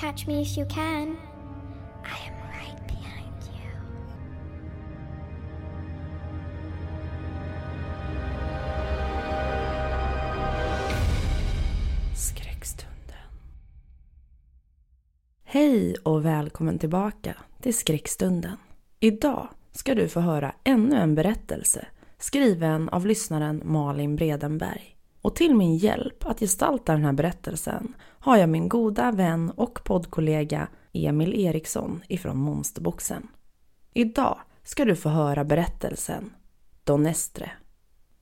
Catch 0.00 0.26
me 0.26 0.42
if 0.42 0.56
you 0.56 0.66
can. 0.66 1.16
I 2.04 2.28
am 2.28 2.34
right 2.52 2.86
behind 2.86 3.42
you. 3.52 3.70
Skräckstunden. 12.14 13.16
Hej 15.44 15.94
och 16.02 16.24
välkommen 16.24 16.78
tillbaka 16.78 17.34
till 17.62 17.74
Skräckstunden. 17.74 18.56
Idag 19.00 19.48
ska 19.72 19.94
du 19.94 20.08
få 20.08 20.20
höra 20.20 20.54
ännu 20.64 20.96
en 20.96 21.14
berättelse 21.14 21.86
skriven 22.18 22.88
av 22.88 23.06
lyssnaren 23.06 23.62
Malin 23.64 24.16
Bredenberg. 24.16 24.97
Och 25.22 25.36
till 25.36 25.54
min 25.54 25.76
hjälp 25.76 26.26
att 26.26 26.40
gestalta 26.40 26.92
den 26.92 27.04
här 27.04 27.12
berättelsen 27.12 27.94
har 28.00 28.36
jag 28.36 28.48
min 28.48 28.68
goda 28.68 29.12
vän 29.12 29.50
och 29.50 29.80
poddkollega 29.84 30.68
Emil 30.92 31.34
Eriksson 31.34 32.02
ifrån 32.08 32.36
Monsterboxen. 32.36 33.28
Idag 33.92 34.38
ska 34.62 34.84
du 34.84 34.96
få 34.96 35.08
höra 35.08 35.44
berättelsen 35.44 36.32
Donestre. 36.84 37.50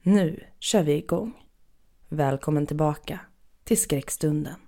Nu 0.03 0.44
kör 0.58 0.83
vi 0.83 0.92
igång. 0.92 1.33
Välkommen 2.08 2.66
tillbaka 2.66 3.20
till 3.64 3.81
skräckstunden. 3.81 4.66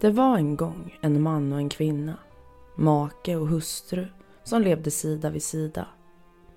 Det 0.00 0.10
var 0.10 0.36
en 0.36 0.56
gång 0.56 0.98
en 1.00 1.22
man 1.22 1.52
och 1.52 1.58
en 1.58 1.68
kvinna, 1.68 2.16
make 2.74 3.36
och 3.36 3.48
hustru, 3.48 4.06
som 4.44 4.62
levde 4.62 4.90
sida 4.90 5.30
vid 5.30 5.42
sida. 5.42 5.86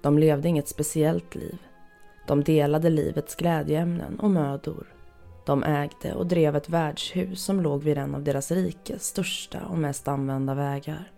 De 0.01 0.17
levde 0.17 0.47
inget 0.47 0.67
speciellt 0.67 1.35
liv. 1.35 1.57
De 2.27 2.43
delade 2.43 2.89
livets 2.89 3.35
glädjeämnen 3.35 4.19
och 4.19 4.31
mödor. 4.31 4.87
De 5.45 5.63
ägde 5.63 6.13
och 6.13 6.25
drev 6.25 6.55
ett 6.55 6.69
värdshus 6.69 7.43
som 7.43 7.61
låg 7.61 7.83
vid 7.83 7.97
en 7.97 8.15
av 8.15 8.23
deras 8.23 8.51
rikes 8.51 9.03
största 9.03 9.59
och 9.65 9.77
mest 9.77 10.07
använda 10.07 10.53
vägar. 10.53 11.11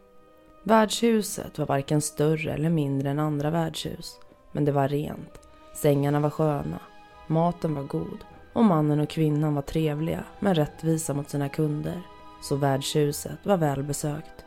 Värdshuset 0.63 1.57
var 1.57 1.65
varken 1.65 2.01
större 2.01 2.53
eller 2.53 2.69
mindre 2.69 3.09
än 3.09 3.19
andra 3.19 3.49
värdshus, 3.49 4.19
men 4.51 4.65
det 4.65 4.71
var 4.71 4.87
rent. 4.87 5.39
Sängarna 5.75 6.19
var 6.19 6.29
sköna, 6.29 6.79
maten 7.27 7.75
var 7.75 7.83
god 7.83 8.17
och 8.53 8.65
mannen 8.65 8.99
och 8.99 9.09
kvinnan 9.09 9.55
var 9.55 9.61
trevliga 9.61 10.23
men 10.39 10.55
rättvisa 10.55 11.13
mot 11.13 11.29
sina 11.29 11.49
kunder. 11.49 12.01
Så 12.43 12.55
värdshuset 12.55 13.45
var 13.45 13.57
välbesökt. 13.57 14.45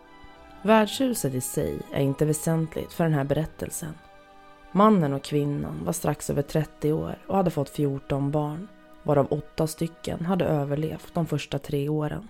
Värdshuset 0.63 1.35
i 1.35 1.41
sig 1.41 1.79
är 1.93 2.01
inte 2.01 2.25
väsentligt 2.25 2.93
för 2.93 3.05
den 3.05 3.13
här 3.13 3.25
berättelsen. 3.25 3.95
Mannen 4.73 5.13
och 5.13 5.25
kvinnan 5.25 5.85
var 5.85 5.93
strax 5.93 6.31
över 6.31 6.43
30 6.43 6.93
år 6.93 7.19
och 7.27 7.37
hade 7.37 7.51
fått 7.51 7.69
14 7.69 8.31
barn, 8.31 8.69
varav 9.03 9.27
åtta 9.31 9.67
stycken 9.67 10.25
hade 10.25 10.45
överlevt 10.45 11.15
de 11.15 11.27
första 11.27 11.59
tre 11.59 11.89
åren. 11.89 12.29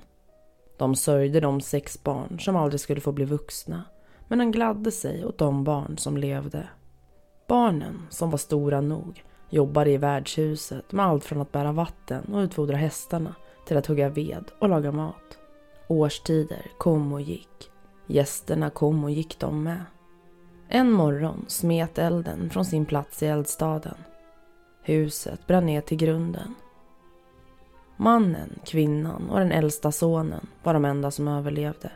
De 0.76 0.94
sörjde 0.94 1.40
de 1.40 1.60
sex 1.60 2.02
barn 2.02 2.40
som 2.40 2.56
aldrig 2.56 2.80
skulle 2.80 3.00
få 3.00 3.12
bli 3.12 3.24
vuxna, 3.24 3.84
men 4.28 4.38
han 4.38 4.52
gladde 4.52 4.90
sig 4.90 5.24
åt 5.24 5.38
de 5.38 5.64
barn 5.64 5.98
som 5.98 6.16
levde. 6.16 6.68
Barnen, 7.46 8.06
som 8.10 8.30
var 8.30 8.38
stora 8.38 8.80
nog, 8.80 9.24
jobbade 9.50 9.90
i 9.90 9.96
värdshuset 9.96 10.92
med 10.92 11.06
allt 11.06 11.24
från 11.24 11.40
att 11.40 11.52
bära 11.52 11.72
vatten 11.72 12.34
och 12.34 12.38
utfodra 12.38 12.76
hästarna 12.76 13.34
till 13.66 13.76
att 13.76 13.86
hugga 13.86 14.08
ved 14.08 14.44
och 14.58 14.68
laga 14.68 14.92
mat. 14.92 15.38
Årstider 15.88 16.70
kom 16.78 17.12
och 17.12 17.20
gick. 17.20 17.70
Gästerna 18.06 18.70
kom 18.70 19.04
och 19.04 19.10
gick 19.10 19.38
de 19.38 19.62
med. 19.62 19.84
En 20.68 20.92
morgon 20.92 21.44
smet 21.48 21.98
elden 21.98 22.50
från 22.50 22.64
sin 22.64 22.86
plats 22.86 23.22
i 23.22 23.26
eldstaden. 23.26 23.96
Huset 24.82 25.46
brann 25.46 25.66
ner 25.66 25.80
till 25.80 25.96
grunden. 25.96 26.54
Mannen, 27.96 28.58
kvinnan 28.64 29.30
och 29.30 29.38
den 29.38 29.52
äldsta 29.52 29.92
sonen 29.92 30.46
var 30.62 30.74
de 30.74 30.84
enda 30.84 31.10
som 31.10 31.28
överlevde. 31.28 31.90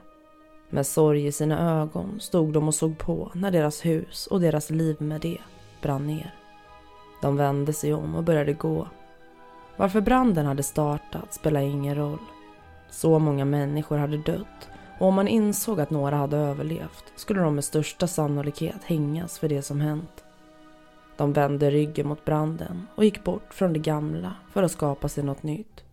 Med 0.70 0.86
sorg 0.86 1.26
i 1.26 1.32
sina 1.32 1.80
ögon 1.80 2.20
stod 2.20 2.52
de 2.52 2.68
och 2.68 2.74
såg 2.74 2.98
på 2.98 3.30
när 3.34 3.50
deras 3.50 3.84
hus 3.84 4.26
och 4.26 4.40
deras 4.40 4.70
liv 4.70 4.96
med 5.02 5.20
det 5.20 5.38
brann 5.82 6.06
ner. 6.06 6.34
De 7.22 7.36
vände 7.36 7.72
sig 7.72 7.94
om 7.94 8.14
och 8.14 8.24
började 8.24 8.52
gå. 8.52 8.88
Varför 9.76 10.00
branden 10.00 10.46
hade 10.46 10.62
startat 10.62 11.34
spelade 11.34 11.66
ingen 11.66 11.94
roll. 11.94 12.18
Så 12.90 13.18
många 13.18 13.44
människor 13.44 13.98
hade 13.98 14.16
dött 14.16 14.68
och 14.98 15.06
om 15.06 15.14
man 15.14 15.28
insåg 15.28 15.80
att 15.80 15.90
några 15.90 16.16
hade 16.16 16.36
överlevt 16.36 17.04
skulle 17.16 17.40
de 17.40 17.54
med 17.54 17.64
största 17.64 18.06
sannolikhet 18.06 18.84
hängas 18.84 19.38
för 19.38 19.48
det 19.48 19.62
som 19.62 19.80
hänt. 19.80 20.24
De 21.16 21.32
vände 21.32 21.70
ryggen 21.70 22.08
mot 22.08 22.24
branden 22.24 22.86
och 22.94 23.04
gick 23.04 23.24
bort 23.24 23.54
från 23.54 23.72
det 23.72 23.78
gamla 23.78 24.34
för 24.52 24.62
att 24.62 24.72
skapa 24.72 25.08
sig 25.08 25.24
något 25.24 25.42
nytt. 25.42 25.84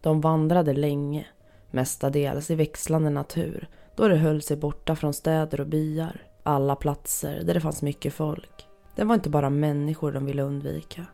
De 0.00 0.20
vandrade 0.20 0.72
länge, 0.72 1.26
mestadels 1.70 2.50
i 2.50 2.54
växlande 2.54 3.10
natur 3.10 3.68
då 3.96 4.08
det 4.08 4.16
höll 4.16 4.42
sig 4.42 4.56
borta 4.56 4.96
från 4.96 5.14
städer 5.14 5.60
och 5.60 5.66
byar, 5.66 6.22
alla 6.42 6.76
platser 6.76 7.42
där 7.44 7.54
det 7.54 7.60
fanns 7.60 7.82
mycket 7.82 8.14
folk. 8.14 8.66
Det 8.94 9.04
var 9.04 9.14
inte 9.14 9.30
bara 9.30 9.50
människor 9.50 10.12
de 10.12 10.26
ville 10.26 10.42
undvika. 10.42 11.06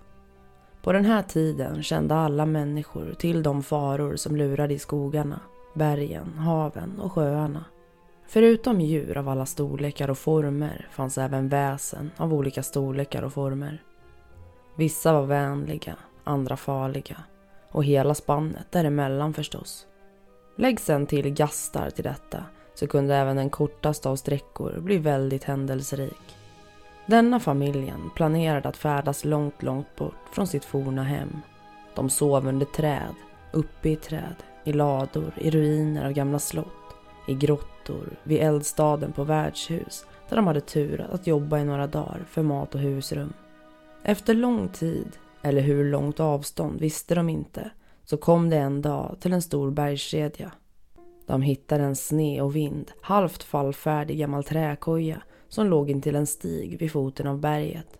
På 0.88 0.92
den 0.92 1.04
här 1.04 1.22
tiden 1.22 1.82
kände 1.82 2.14
alla 2.14 2.46
människor 2.46 3.14
till 3.18 3.42
de 3.42 3.62
faror 3.62 4.16
som 4.16 4.36
lurade 4.36 4.74
i 4.74 4.78
skogarna, 4.78 5.40
bergen, 5.74 6.34
haven 6.38 7.00
och 7.00 7.12
sjöarna. 7.12 7.64
Förutom 8.28 8.80
djur 8.80 9.16
av 9.16 9.28
alla 9.28 9.46
storlekar 9.46 10.10
och 10.10 10.18
former 10.18 10.88
fanns 10.90 11.18
även 11.18 11.48
väsen 11.48 12.10
av 12.16 12.34
olika 12.34 12.62
storlekar 12.62 13.22
och 13.22 13.32
former. 13.32 13.82
Vissa 14.76 15.12
var 15.12 15.26
vänliga, 15.26 15.96
andra 16.24 16.56
farliga 16.56 17.16
och 17.70 17.84
hela 17.84 18.14
spannet 18.14 18.66
däremellan 18.70 19.34
förstås. 19.34 19.86
Lägg 20.56 20.80
sen 20.80 21.06
till 21.06 21.30
gastar 21.30 21.90
till 21.90 22.04
detta 22.04 22.44
så 22.74 22.86
kunde 22.86 23.16
även 23.16 23.36
den 23.36 23.50
kortaste 23.50 24.08
av 24.08 24.16
sträckor 24.16 24.80
bli 24.80 24.98
väldigt 24.98 25.44
händelserik. 25.44 26.36
Denna 27.10 27.40
familjen 27.40 28.10
planerade 28.14 28.68
att 28.68 28.76
färdas 28.76 29.24
långt, 29.24 29.62
långt 29.62 29.96
bort 29.96 30.28
från 30.32 30.46
sitt 30.46 30.64
forna 30.64 31.04
hem. 31.04 31.40
De 31.94 32.10
sov 32.10 32.46
under 32.46 32.66
träd, 32.66 33.14
uppe 33.52 33.88
i 33.88 33.96
träd, 33.96 34.34
i 34.64 34.72
lador, 34.72 35.32
i 35.36 35.50
ruiner 35.50 36.06
av 36.06 36.12
gamla 36.12 36.38
slott, 36.38 36.96
i 37.28 37.34
grottor, 37.34 38.18
vid 38.22 38.40
eldstaden 38.40 39.12
på 39.12 39.24
värdshus 39.24 40.06
där 40.28 40.36
de 40.36 40.46
hade 40.46 40.60
tur 40.60 41.06
att 41.10 41.26
jobba 41.26 41.58
i 41.58 41.64
några 41.64 41.86
dagar 41.86 42.24
för 42.28 42.42
mat 42.42 42.74
och 42.74 42.80
husrum. 42.80 43.32
Efter 44.02 44.34
lång 44.34 44.68
tid, 44.68 45.18
eller 45.42 45.60
hur 45.60 45.84
långt 45.84 46.20
avstånd 46.20 46.80
visste 46.80 47.14
de 47.14 47.28
inte, 47.28 47.70
så 48.04 48.16
kom 48.16 48.50
det 48.50 48.56
en 48.56 48.82
dag 48.82 49.16
till 49.20 49.32
en 49.32 49.42
stor 49.42 49.70
bergskedja. 49.70 50.52
De 51.26 51.42
hittade 51.42 51.84
en 51.84 51.96
sne 51.96 52.42
och 52.42 52.56
vind, 52.56 52.92
halvt 53.00 53.42
fallfärdig 53.42 54.18
gammal 54.18 54.44
träkoja 54.44 55.22
som 55.48 55.66
låg 55.66 55.90
intill 55.90 56.16
en 56.16 56.26
stig 56.26 56.78
vid 56.78 56.92
foten 56.92 57.26
av 57.26 57.38
berget. 57.38 57.98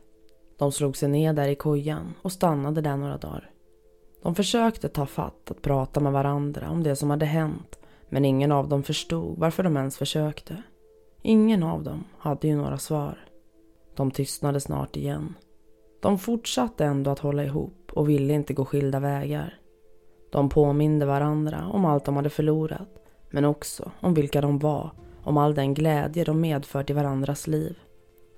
De 0.58 0.72
slog 0.72 0.96
sig 0.96 1.08
ner 1.08 1.32
där 1.32 1.48
i 1.48 1.54
kojan 1.54 2.14
och 2.22 2.32
stannade 2.32 2.80
där 2.80 2.96
några 2.96 3.16
dagar. 3.16 3.50
De 4.22 4.34
försökte 4.34 4.88
ta 4.88 5.06
fatt 5.06 5.50
att 5.50 5.62
prata 5.62 6.00
med 6.00 6.12
varandra 6.12 6.70
om 6.70 6.82
det 6.82 6.96
som 6.96 7.10
hade 7.10 7.26
hänt 7.26 7.78
men 8.08 8.24
ingen 8.24 8.52
av 8.52 8.68
dem 8.68 8.82
förstod 8.82 9.38
varför 9.38 9.62
de 9.62 9.76
ens 9.76 9.96
försökte. 9.98 10.62
Ingen 11.22 11.62
av 11.62 11.82
dem 11.82 12.04
hade 12.18 12.48
ju 12.48 12.56
några 12.56 12.78
svar. 12.78 13.18
De 13.94 14.10
tystnade 14.10 14.60
snart 14.60 14.96
igen. 14.96 15.34
De 16.00 16.18
fortsatte 16.18 16.84
ändå 16.84 17.10
att 17.10 17.18
hålla 17.18 17.44
ihop 17.44 17.90
och 17.92 18.08
ville 18.08 18.34
inte 18.34 18.54
gå 18.54 18.64
skilda 18.64 19.00
vägar. 19.00 19.58
De 20.30 20.48
påminde 20.48 21.06
varandra 21.06 21.68
om 21.72 21.84
allt 21.84 22.04
de 22.04 22.16
hade 22.16 22.30
förlorat 22.30 22.88
men 23.30 23.44
också 23.44 23.90
om 24.00 24.14
vilka 24.14 24.40
de 24.40 24.58
var, 24.58 24.90
om 25.28 25.36
all 25.36 25.54
den 25.54 25.74
glädje 25.74 26.24
de 26.24 26.40
medfört 26.40 26.90
i 26.90 26.92
varandras 26.92 27.46
liv. 27.46 27.78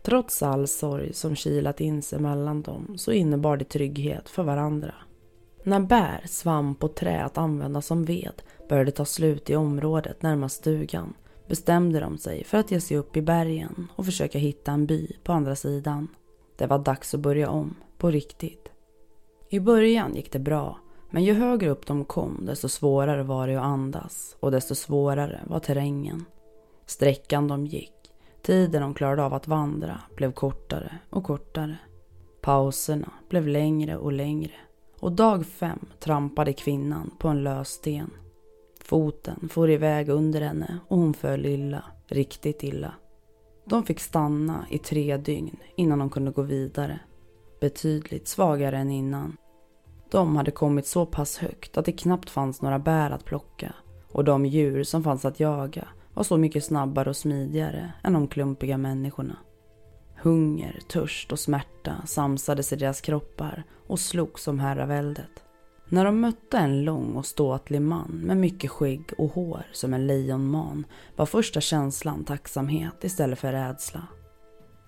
Trots 0.02 0.42
all 0.42 0.68
sorg 0.68 1.12
som 1.12 1.36
kilat 1.36 1.80
in 1.80 2.02
sig 2.02 2.20
mellan 2.20 2.62
dem 2.62 2.98
så 2.98 3.12
innebar 3.12 3.56
det 3.56 3.64
trygghet 3.64 4.28
för 4.28 4.42
varandra. 4.42 4.94
När 5.62 5.80
bär, 5.80 6.22
svamp 6.26 6.84
och 6.84 6.94
trä 6.94 7.24
att 7.24 7.38
använda 7.38 7.82
som 7.82 8.04
ved 8.04 8.42
började 8.68 8.90
ta 8.90 9.04
slut 9.04 9.50
i 9.50 9.56
området 9.56 10.22
närmast 10.22 10.56
stugan 10.56 11.14
bestämde 11.48 12.00
de 12.00 12.18
sig 12.18 12.44
för 12.44 12.58
att 12.58 12.70
ge 12.70 12.80
sig 12.80 12.96
upp 12.96 13.16
i 13.16 13.22
bergen 13.22 13.88
och 13.96 14.04
försöka 14.04 14.38
hitta 14.38 14.72
en 14.72 14.86
by 14.86 15.16
på 15.22 15.32
andra 15.32 15.56
sidan. 15.56 16.08
Det 16.56 16.66
var 16.66 16.78
dags 16.78 17.14
att 17.14 17.20
börja 17.20 17.50
om, 17.50 17.76
på 17.98 18.10
riktigt. 18.10 18.68
I 19.48 19.60
början 19.60 20.14
gick 20.14 20.32
det 20.32 20.38
bra, 20.38 20.78
men 21.10 21.24
ju 21.24 21.32
högre 21.32 21.70
upp 21.70 21.86
de 21.86 22.04
kom 22.04 22.46
desto 22.46 22.68
svårare 22.68 23.22
var 23.22 23.48
det 23.48 23.56
att 23.56 23.64
andas 23.64 24.36
och 24.40 24.50
desto 24.50 24.74
svårare 24.74 25.40
var 25.46 25.60
terrängen. 25.60 26.24
Sträckan 26.90 27.48
de 27.48 27.66
gick, 27.66 27.94
tiden 28.42 28.82
de 28.82 28.94
klarade 28.94 29.22
av 29.24 29.34
att 29.34 29.48
vandra 29.48 30.00
blev 30.16 30.32
kortare 30.32 30.98
och 31.10 31.24
kortare. 31.24 31.78
Pauserna 32.40 33.12
blev 33.28 33.48
längre 33.48 33.96
och 33.96 34.12
längre 34.12 34.52
och 35.00 35.12
dag 35.12 35.46
fem 35.46 35.86
trampade 36.00 36.52
kvinnan 36.52 37.10
på 37.18 37.28
en 37.28 37.42
lös 37.42 37.68
sten. 37.68 38.10
Foten 38.84 39.48
for 39.48 39.70
iväg 39.70 40.08
under 40.08 40.40
henne 40.40 40.78
och 40.88 40.98
hon 40.98 41.14
föll 41.14 41.46
illa, 41.46 41.84
riktigt 42.06 42.62
illa. 42.62 42.94
De 43.64 43.84
fick 43.84 44.00
stanna 44.00 44.66
i 44.70 44.78
tre 44.78 45.16
dygn 45.16 45.56
innan 45.76 45.98
de 45.98 46.10
kunde 46.10 46.30
gå 46.30 46.42
vidare. 46.42 47.00
Betydligt 47.60 48.28
svagare 48.28 48.78
än 48.78 48.90
innan. 48.90 49.36
De 50.10 50.36
hade 50.36 50.50
kommit 50.50 50.86
så 50.86 51.06
pass 51.06 51.38
högt 51.38 51.76
att 51.76 51.84
det 51.84 51.92
knappt 51.92 52.30
fanns 52.30 52.62
några 52.62 52.78
bär 52.78 53.10
att 53.10 53.24
plocka 53.24 53.74
och 54.12 54.24
de 54.24 54.46
djur 54.46 54.82
som 54.82 55.04
fanns 55.04 55.24
att 55.24 55.40
jaga 55.40 55.88
var 56.20 56.24
så 56.24 56.36
mycket 56.36 56.64
snabbare 56.64 57.08
och 57.08 57.16
smidigare 57.16 57.92
än 58.02 58.12
de 58.12 58.28
klumpiga 58.28 58.78
människorna. 58.78 59.36
Hunger, 60.22 60.80
törst 60.88 61.32
och 61.32 61.38
smärta 61.38 62.02
samsades 62.06 62.72
i 62.72 62.76
deras 62.76 63.00
kroppar 63.00 63.64
och 63.86 64.00
slogs 64.00 64.48
om 64.48 64.60
herraväldet. 64.60 65.44
När 65.88 66.04
de 66.04 66.20
mötte 66.20 66.58
en 66.58 66.84
lång 66.84 67.16
och 67.16 67.26
ståtlig 67.26 67.82
man 67.82 68.20
med 68.24 68.36
mycket 68.36 68.70
skägg 68.70 69.12
och 69.18 69.32
hår 69.32 69.62
som 69.72 69.94
en 69.94 70.06
lejonman 70.06 70.86
var 71.16 71.26
första 71.26 71.60
känslan 71.60 72.24
tacksamhet 72.24 73.04
istället 73.04 73.38
för 73.38 73.52
rädsla. 73.52 74.06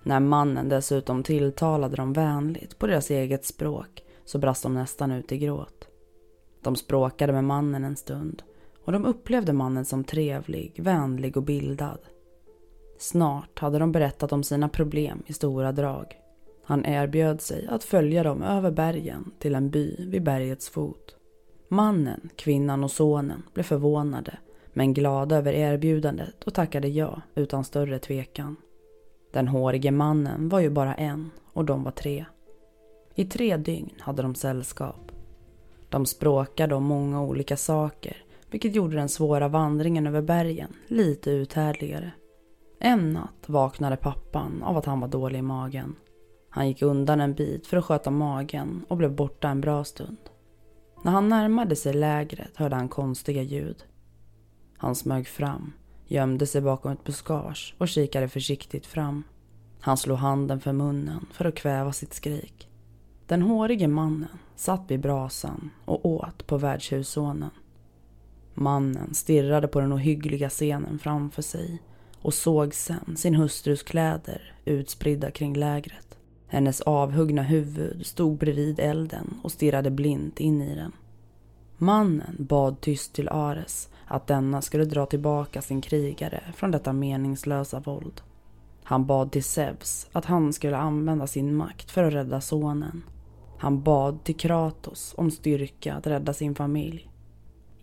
När 0.03 0.19
mannen 0.19 0.69
dessutom 0.69 1.23
tilltalade 1.23 1.95
dem 1.95 2.13
vänligt 2.13 2.79
på 2.79 2.87
deras 2.87 3.09
eget 3.11 3.45
språk 3.45 4.03
så 4.25 4.37
brast 4.37 4.63
de 4.63 4.73
nästan 4.73 5.11
ut 5.11 5.31
i 5.31 5.37
gråt. 5.37 5.87
De 6.63 6.75
språkade 6.75 7.33
med 7.33 7.43
mannen 7.43 7.83
en 7.83 7.95
stund 7.95 8.43
och 8.83 8.91
de 8.91 9.05
upplevde 9.05 9.53
mannen 9.53 9.85
som 9.85 10.03
trevlig, 10.03 10.79
vänlig 10.79 11.37
och 11.37 11.43
bildad. 11.43 11.99
Snart 12.97 13.59
hade 13.59 13.79
de 13.79 13.91
berättat 13.91 14.31
om 14.31 14.43
sina 14.43 14.69
problem 14.69 15.23
i 15.27 15.33
stora 15.33 15.71
drag. 15.71 16.19
Han 16.65 16.85
erbjöd 16.85 17.41
sig 17.41 17.67
att 17.67 17.83
följa 17.83 18.23
dem 18.23 18.43
över 18.43 18.71
bergen 18.71 19.31
till 19.39 19.55
en 19.55 19.69
by 19.69 19.95
vid 20.09 20.23
bergets 20.23 20.69
fot. 20.69 21.15
Mannen, 21.67 22.29
kvinnan 22.35 22.83
och 22.83 22.91
sonen 22.91 23.43
blev 23.53 23.63
förvånade 23.63 24.37
men 24.73 24.93
glada 24.93 25.35
över 25.35 25.53
erbjudandet 25.53 26.43
och 26.43 26.53
tackade 26.53 26.87
ja 26.87 27.21
utan 27.35 27.63
större 27.63 27.99
tvekan. 27.99 28.55
Den 29.31 29.47
hårige 29.47 29.91
mannen 29.91 30.49
var 30.49 30.59
ju 30.59 30.69
bara 30.69 30.95
en 30.95 31.31
och 31.53 31.65
de 31.65 31.83
var 31.83 31.91
tre. 31.91 32.25
I 33.15 33.25
tre 33.25 33.57
dygn 33.57 33.95
hade 33.99 34.21
de 34.21 34.35
sällskap. 34.35 35.11
De 35.89 36.05
språkade 36.05 36.75
om 36.75 36.83
många 36.83 37.21
olika 37.21 37.57
saker 37.57 38.22
vilket 38.53 38.75
gjorde 38.75 38.95
den 38.95 39.09
svåra 39.09 39.47
vandringen 39.47 40.07
över 40.07 40.21
bergen 40.21 40.73
lite 40.87 41.31
uthärdligare. 41.31 42.11
En 42.79 43.13
natt 43.13 43.43
vaknade 43.45 43.97
pappan 43.97 44.63
av 44.63 44.77
att 44.77 44.85
han 44.85 44.99
var 44.99 45.07
dålig 45.07 45.39
i 45.39 45.41
magen. 45.41 45.95
Han 46.49 46.67
gick 46.67 46.81
undan 46.81 47.21
en 47.21 47.33
bit 47.33 47.67
för 47.67 47.77
att 47.77 47.85
sköta 47.85 48.11
magen 48.11 48.85
och 48.87 48.97
blev 48.97 49.15
borta 49.15 49.49
en 49.49 49.61
bra 49.61 49.83
stund. 49.83 50.17
När 51.03 51.11
han 51.11 51.29
närmade 51.29 51.75
sig 51.75 51.93
lägret 51.93 52.57
hörde 52.57 52.75
han 52.75 52.89
konstiga 52.89 53.41
ljud. 53.41 53.83
Han 54.77 54.95
smög 54.95 55.27
fram, 55.27 55.73
gömde 56.07 56.47
sig 56.47 56.61
bakom 56.61 56.91
ett 56.91 57.03
buskage 57.03 57.75
och 57.77 57.87
kikade 57.87 58.27
försiktigt 58.27 58.85
fram. 58.85 59.23
Han 59.79 59.97
slog 59.97 60.17
handen 60.17 60.59
för 60.59 60.73
munnen 60.73 61.25
för 61.31 61.45
att 61.45 61.55
kväva 61.55 61.93
sitt 61.93 62.13
skrik. 62.13 62.69
Den 63.27 63.41
hårige 63.41 63.87
mannen 63.87 64.37
satt 64.55 64.91
vid 64.91 64.99
brasan 64.99 65.69
och 65.85 66.05
åt 66.05 66.47
på 66.47 66.57
värdshussonen. 66.57 67.49
Mannen 68.53 69.13
stirrade 69.13 69.67
på 69.67 69.79
den 69.79 69.93
ohyggliga 69.93 70.49
scenen 70.49 70.99
framför 70.99 71.41
sig 71.41 71.81
och 72.21 72.33
såg 72.33 72.73
sen 72.73 73.15
sin 73.17 73.35
hustrus 73.35 73.83
kläder 73.83 74.53
utspridda 74.65 75.31
kring 75.31 75.55
lägret. 75.55 76.17
Hennes 76.47 76.81
avhuggna 76.81 77.43
huvud 77.43 78.05
stod 78.05 78.37
bredvid 78.37 78.79
elden 78.79 79.39
och 79.43 79.51
stirrade 79.51 79.91
blint 79.91 80.39
in 80.39 80.61
i 80.61 80.75
den. 80.75 80.91
Mannen 81.77 82.35
bad 82.39 82.81
tyst 82.81 83.13
till 83.13 83.29
Ares 83.29 83.89
att 84.05 84.27
denna 84.27 84.61
skulle 84.61 84.85
dra 84.85 85.05
tillbaka 85.05 85.61
sin 85.61 85.81
krigare 85.81 86.43
från 86.55 86.71
detta 86.71 86.93
meningslösa 86.93 87.79
våld. 87.79 88.21
Han 88.83 89.05
bad 89.05 89.31
till 89.31 89.43
Zeus 89.43 90.07
att 90.11 90.25
han 90.25 90.53
skulle 90.53 90.77
använda 90.77 91.27
sin 91.27 91.55
makt 91.55 91.91
för 91.91 92.03
att 92.03 92.13
rädda 92.13 92.41
sonen. 92.41 93.03
Han 93.57 93.83
bad 93.83 94.23
till 94.23 94.37
Kratos 94.37 95.13
om 95.17 95.31
styrka 95.31 95.93
att 95.93 96.07
rädda 96.07 96.33
sin 96.33 96.55
familj. 96.55 97.09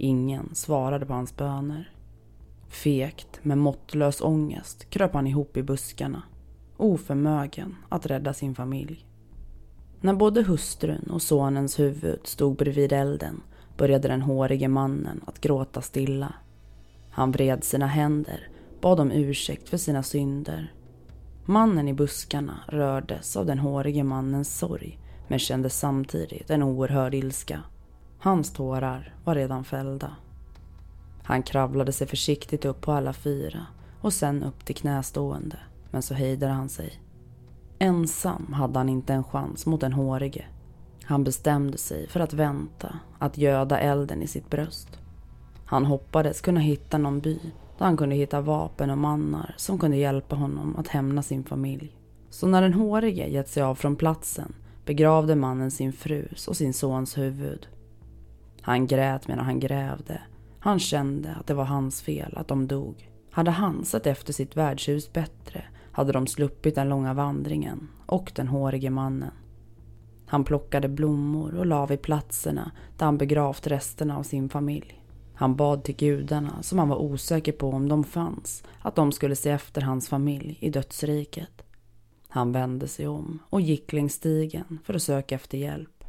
Ingen 0.00 0.55
svarade 0.55 1.06
på 1.06 1.12
hans 1.12 1.37
böner. 1.37 1.93
Fekt, 2.69 3.41
med 3.43 3.58
måttlös 3.58 4.20
ångest, 4.20 4.91
kröp 4.91 5.14
han 5.14 5.26
ihop 5.26 5.56
i 5.56 5.62
buskarna 5.62 6.23
oförmögen 6.81 7.76
att 7.88 8.06
rädda 8.06 8.35
sin 8.35 8.55
familj. 8.55 9.06
När 10.00 10.14
både 10.14 10.43
hustrun 10.43 11.11
och 11.11 11.23
sonens 11.23 11.79
huvud 11.79 12.20
stod 12.25 12.56
bredvid 12.56 12.93
elden 12.93 13.43
började 13.76 14.08
den 14.08 14.23
hårige 14.23 14.69
mannen 14.69 15.20
att 15.26 15.41
gråta 15.41 15.82
stilla. 15.82 16.35
Han 17.11 17.33
vred 17.33 17.64
sina 17.64 17.87
händer, 17.87 18.49
bad 18.80 19.00
om 19.00 19.12
ursäkt 19.12 19.69
för 19.69 19.76
sina 19.76 20.02
synder. 20.02 20.75
Mannen 21.45 21.88
i 21.88 21.95
buskarna 21.95 22.61
rördes 22.69 23.37
av 23.37 23.47
den 23.47 23.59
hårige 23.59 24.04
mannens 24.04 24.59
sorg 24.59 24.99
men 25.28 25.38
kände 25.38 25.71
samtidigt 25.71 26.50
en 26.50 26.62
oerhörd 26.62 27.14
ilska. 27.14 27.61
Hans 28.22 28.52
tårar 28.52 29.14
var 29.24 29.34
redan 29.34 29.64
fällda. 29.64 30.16
Han 31.22 31.42
kravlade 31.42 31.92
sig 31.92 32.06
försiktigt 32.06 32.64
upp 32.64 32.80
på 32.80 32.92
alla 32.92 33.12
fyra 33.12 33.66
och 34.00 34.12
sen 34.12 34.42
upp 34.42 34.64
till 34.64 34.74
knästående 34.74 35.58
men 35.90 36.02
så 36.02 36.14
hejdade 36.14 36.52
han 36.52 36.68
sig. 36.68 37.02
Ensam 37.78 38.52
hade 38.52 38.78
han 38.78 38.88
inte 38.88 39.14
en 39.14 39.24
chans 39.24 39.66
mot 39.66 39.80
den 39.80 39.92
hårige. 39.92 40.44
Han 41.04 41.24
bestämde 41.24 41.78
sig 41.78 42.08
för 42.08 42.20
att 42.20 42.32
vänta, 42.32 42.98
att 43.18 43.38
göda 43.38 43.78
elden 43.78 44.22
i 44.22 44.26
sitt 44.26 44.50
bröst. 44.50 44.88
Han 45.64 45.86
hoppades 45.86 46.40
kunna 46.40 46.60
hitta 46.60 46.98
någon 46.98 47.20
by 47.20 47.38
där 47.78 47.84
han 47.86 47.96
kunde 47.96 48.16
hitta 48.16 48.40
vapen 48.40 48.90
och 48.90 48.98
mannar 48.98 49.54
som 49.56 49.78
kunde 49.78 49.96
hjälpa 49.96 50.36
honom 50.36 50.76
att 50.76 50.88
hämna 50.88 51.22
sin 51.22 51.44
familj. 51.44 51.96
Så 52.30 52.46
när 52.46 52.62
den 52.62 52.74
hårige 52.74 53.28
gett 53.28 53.48
sig 53.48 53.62
av 53.62 53.74
från 53.74 53.96
platsen 53.96 54.54
begravde 54.84 55.34
mannen 55.34 55.70
sin 55.70 55.92
frus 55.92 56.48
och 56.48 56.56
sin 56.56 56.74
sons 56.74 57.18
huvud. 57.18 57.66
Han 58.70 58.86
grät 58.86 59.28
medan 59.28 59.44
han 59.44 59.60
grävde. 59.60 60.22
Han 60.60 60.78
kände 60.78 61.34
att 61.34 61.46
det 61.46 61.54
var 61.54 61.64
hans 61.64 62.02
fel 62.02 62.36
att 62.36 62.48
de 62.48 62.66
dog. 62.66 63.10
Hade 63.30 63.50
han 63.50 63.84
sett 63.84 64.06
efter 64.06 64.32
sitt 64.32 64.56
värdshus 64.56 65.12
bättre 65.12 65.64
hade 65.92 66.12
de 66.12 66.26
sluppit 66.26 66.74
den 66.74 66.88
långa 66.88 67.14
vandringen 67.14 67.88
och 68.06 68.32
den 68.34 68.48
hårige 68.48 68.90
mannen. 68.90 69.30
Han 70.26 70.44
plockade 70.44 70.88
blommor 70.88 71.54
och 71.54 71.66
la 71.66 71.86
vid 71.86 72.02
platserna 72.02 72.70
där 72.96 73.04
han 73.04 73.18
begravt 73.18 73.66
resterna 73.66 74.18
av 74.18 74.22
sin 74.22 74.48
familj. 74.48 75.04
Han 75.34 75.56
bad 75.56 75.84
till 75.84 75.96
gudarna, 75.96 76.62
som 76.62 76.78
han 76.78 76.88
var 76.88 76.96
osäker 76.96 77.52
på 77.52 77.70
om 77.70 77.88
de 77.88 78.04
fanns, 78.04 78.64
att 78.82 78.96
de 78.96 79.12
skulle 79.12 79.36
se 79.36 79.50
efter 79.50 79.82
hans 79.82 80.08
familj 80.08 80.58
i 80.60 80.70
dödsriket. 80.70 81.62
Han 82.28 82.52
vände 82.52 82.88
sig 82.88 83.08
om 83.08 83.38
och 83.50 83.60
gick 83.60 83.92
längs 83.92 84.14
stigen 84.14 84.78
för 84.84 84.94
att 84.94 85.02
söka 85.02 85.34
efter 85.34 85.58
hjälp. 85.58 86.00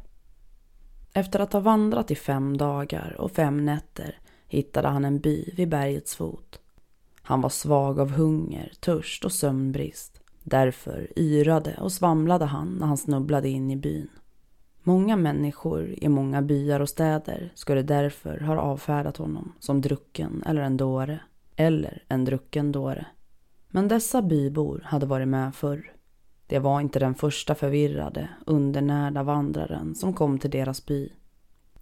Efter 1.12 1.40
att 1.40 1.52
ha 1.52 1.60
vandrat 1.60 2.10
i 2.10 2.14
fem 2.14 2.56
dagar 2.56 3.16
och 3.18 3.32
fem 3.32 3.64
nätter 3.64 4.18
hittade 4.48 4.88
han 4.88 5.04
en 5.04 5.18
by 5.18 5.52
vid 5.56 5.68
bergets 5.68 6.16
fot. 6.16 6.60
Han 7.22 7.40
var 7.40 7.48
svag 7.48 8.00
av 8.00 8.10
hunger, 8.10 8.72
törst 8.80 9.24
och 9.24 9.32
sömnbrist. 9.32 10.20
Därför 10.42 11.18
yrade 11.18 11.76
och 11.80 11.92
svamlade 11.92 12.44
han 12.44 12.68
när 12.68 12.86
han 12.86 12.96
snubblade 12.96 13.48
in 13.48 13.70
i 13.70 13.76
byn. 13.76 14.08
Många 14.82 15.16
människor 15.16 15.94
i 15.98 16.08
många 16.08 16.42
byar 16.42 16.80
och 16.80 16.88
städer 16.88 17.52
skulle 17.54 17.82
därför 17.82 18.40
ha 18.40 18.60
avfärdat 18.60 19.16
honom 19.16 19.52
som 19.58 19.80
drucken 19.80 20.42
eller 20.46 20.62
en 20.62 20.76
dåre. 20.76 21.20
Eller 21.56 22.04
en 22.08 22.24
drucken 22.24 22.72
dåre. 22.72 23.06
Men 23.68 23.88
dessa 23.88 24.22
bybor 24.22 24.82
hade 24.84 25.06
varit 25.06 25.28
med 25.28 25.54
förr. 25.54 25.92
Det 26.52 26.58
var 26.58 26.80
inte 26.80 26.98
den 26.98 27.14
första 27.14 27.54
förvirrade, 27.54 28.28
undernärda 28.46 29.22
vandraren 29.22 29.94
som 29.94 30.12
kom 30.12 30.38
till 30.38 30.50
deras 30.50 30.86
by. 30.86 31.12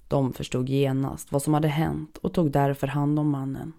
De 0.08 0.32
förstod 0.32 0.68
genast 0.68 1.32
vad 1.32 1.42
som 1.42 1.54
hade 1.54 1.68
hänt 1.68 2.18
och 2.18 2.34
tog 2.34 2.50
därför 2.50 2.86
hand 2.86 3.18
om 3.18 3.30
mannen. 3.30 3.72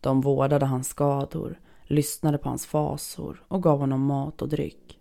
De 0.00 0.20
vårdade 0.20 0.66
hans 0.66 0.88
skador, 0.88 1.60
lyssnade 1.82 2.38
på 2.38 2.48
hans 2.48 2.66
fasor 2.66 3.44
och 3.48 3.62
gav 3.62 3.78
honom 3.78 4.00
mat 4.00 4.42
och 4.42 4.48
dryck. 4.48 4.98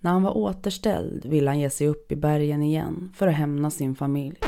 När 0.00 0.10
han 0.10 0.22
var 0.22 0.36
återställd 0.36 1.26
ville 1.26 1.50
han 1.50 1.60
ge 1.60 1.70
sig 1.70 1.88
upp 1.88 2.12
i 2.12 2.16
bergen 2.16 2.62
igen 2.62 3.12
för 3.16 3.28
att 3.28 3.34
hämna 3.34 3.70
sin 3.70 3.94
familj. 3.94 4.38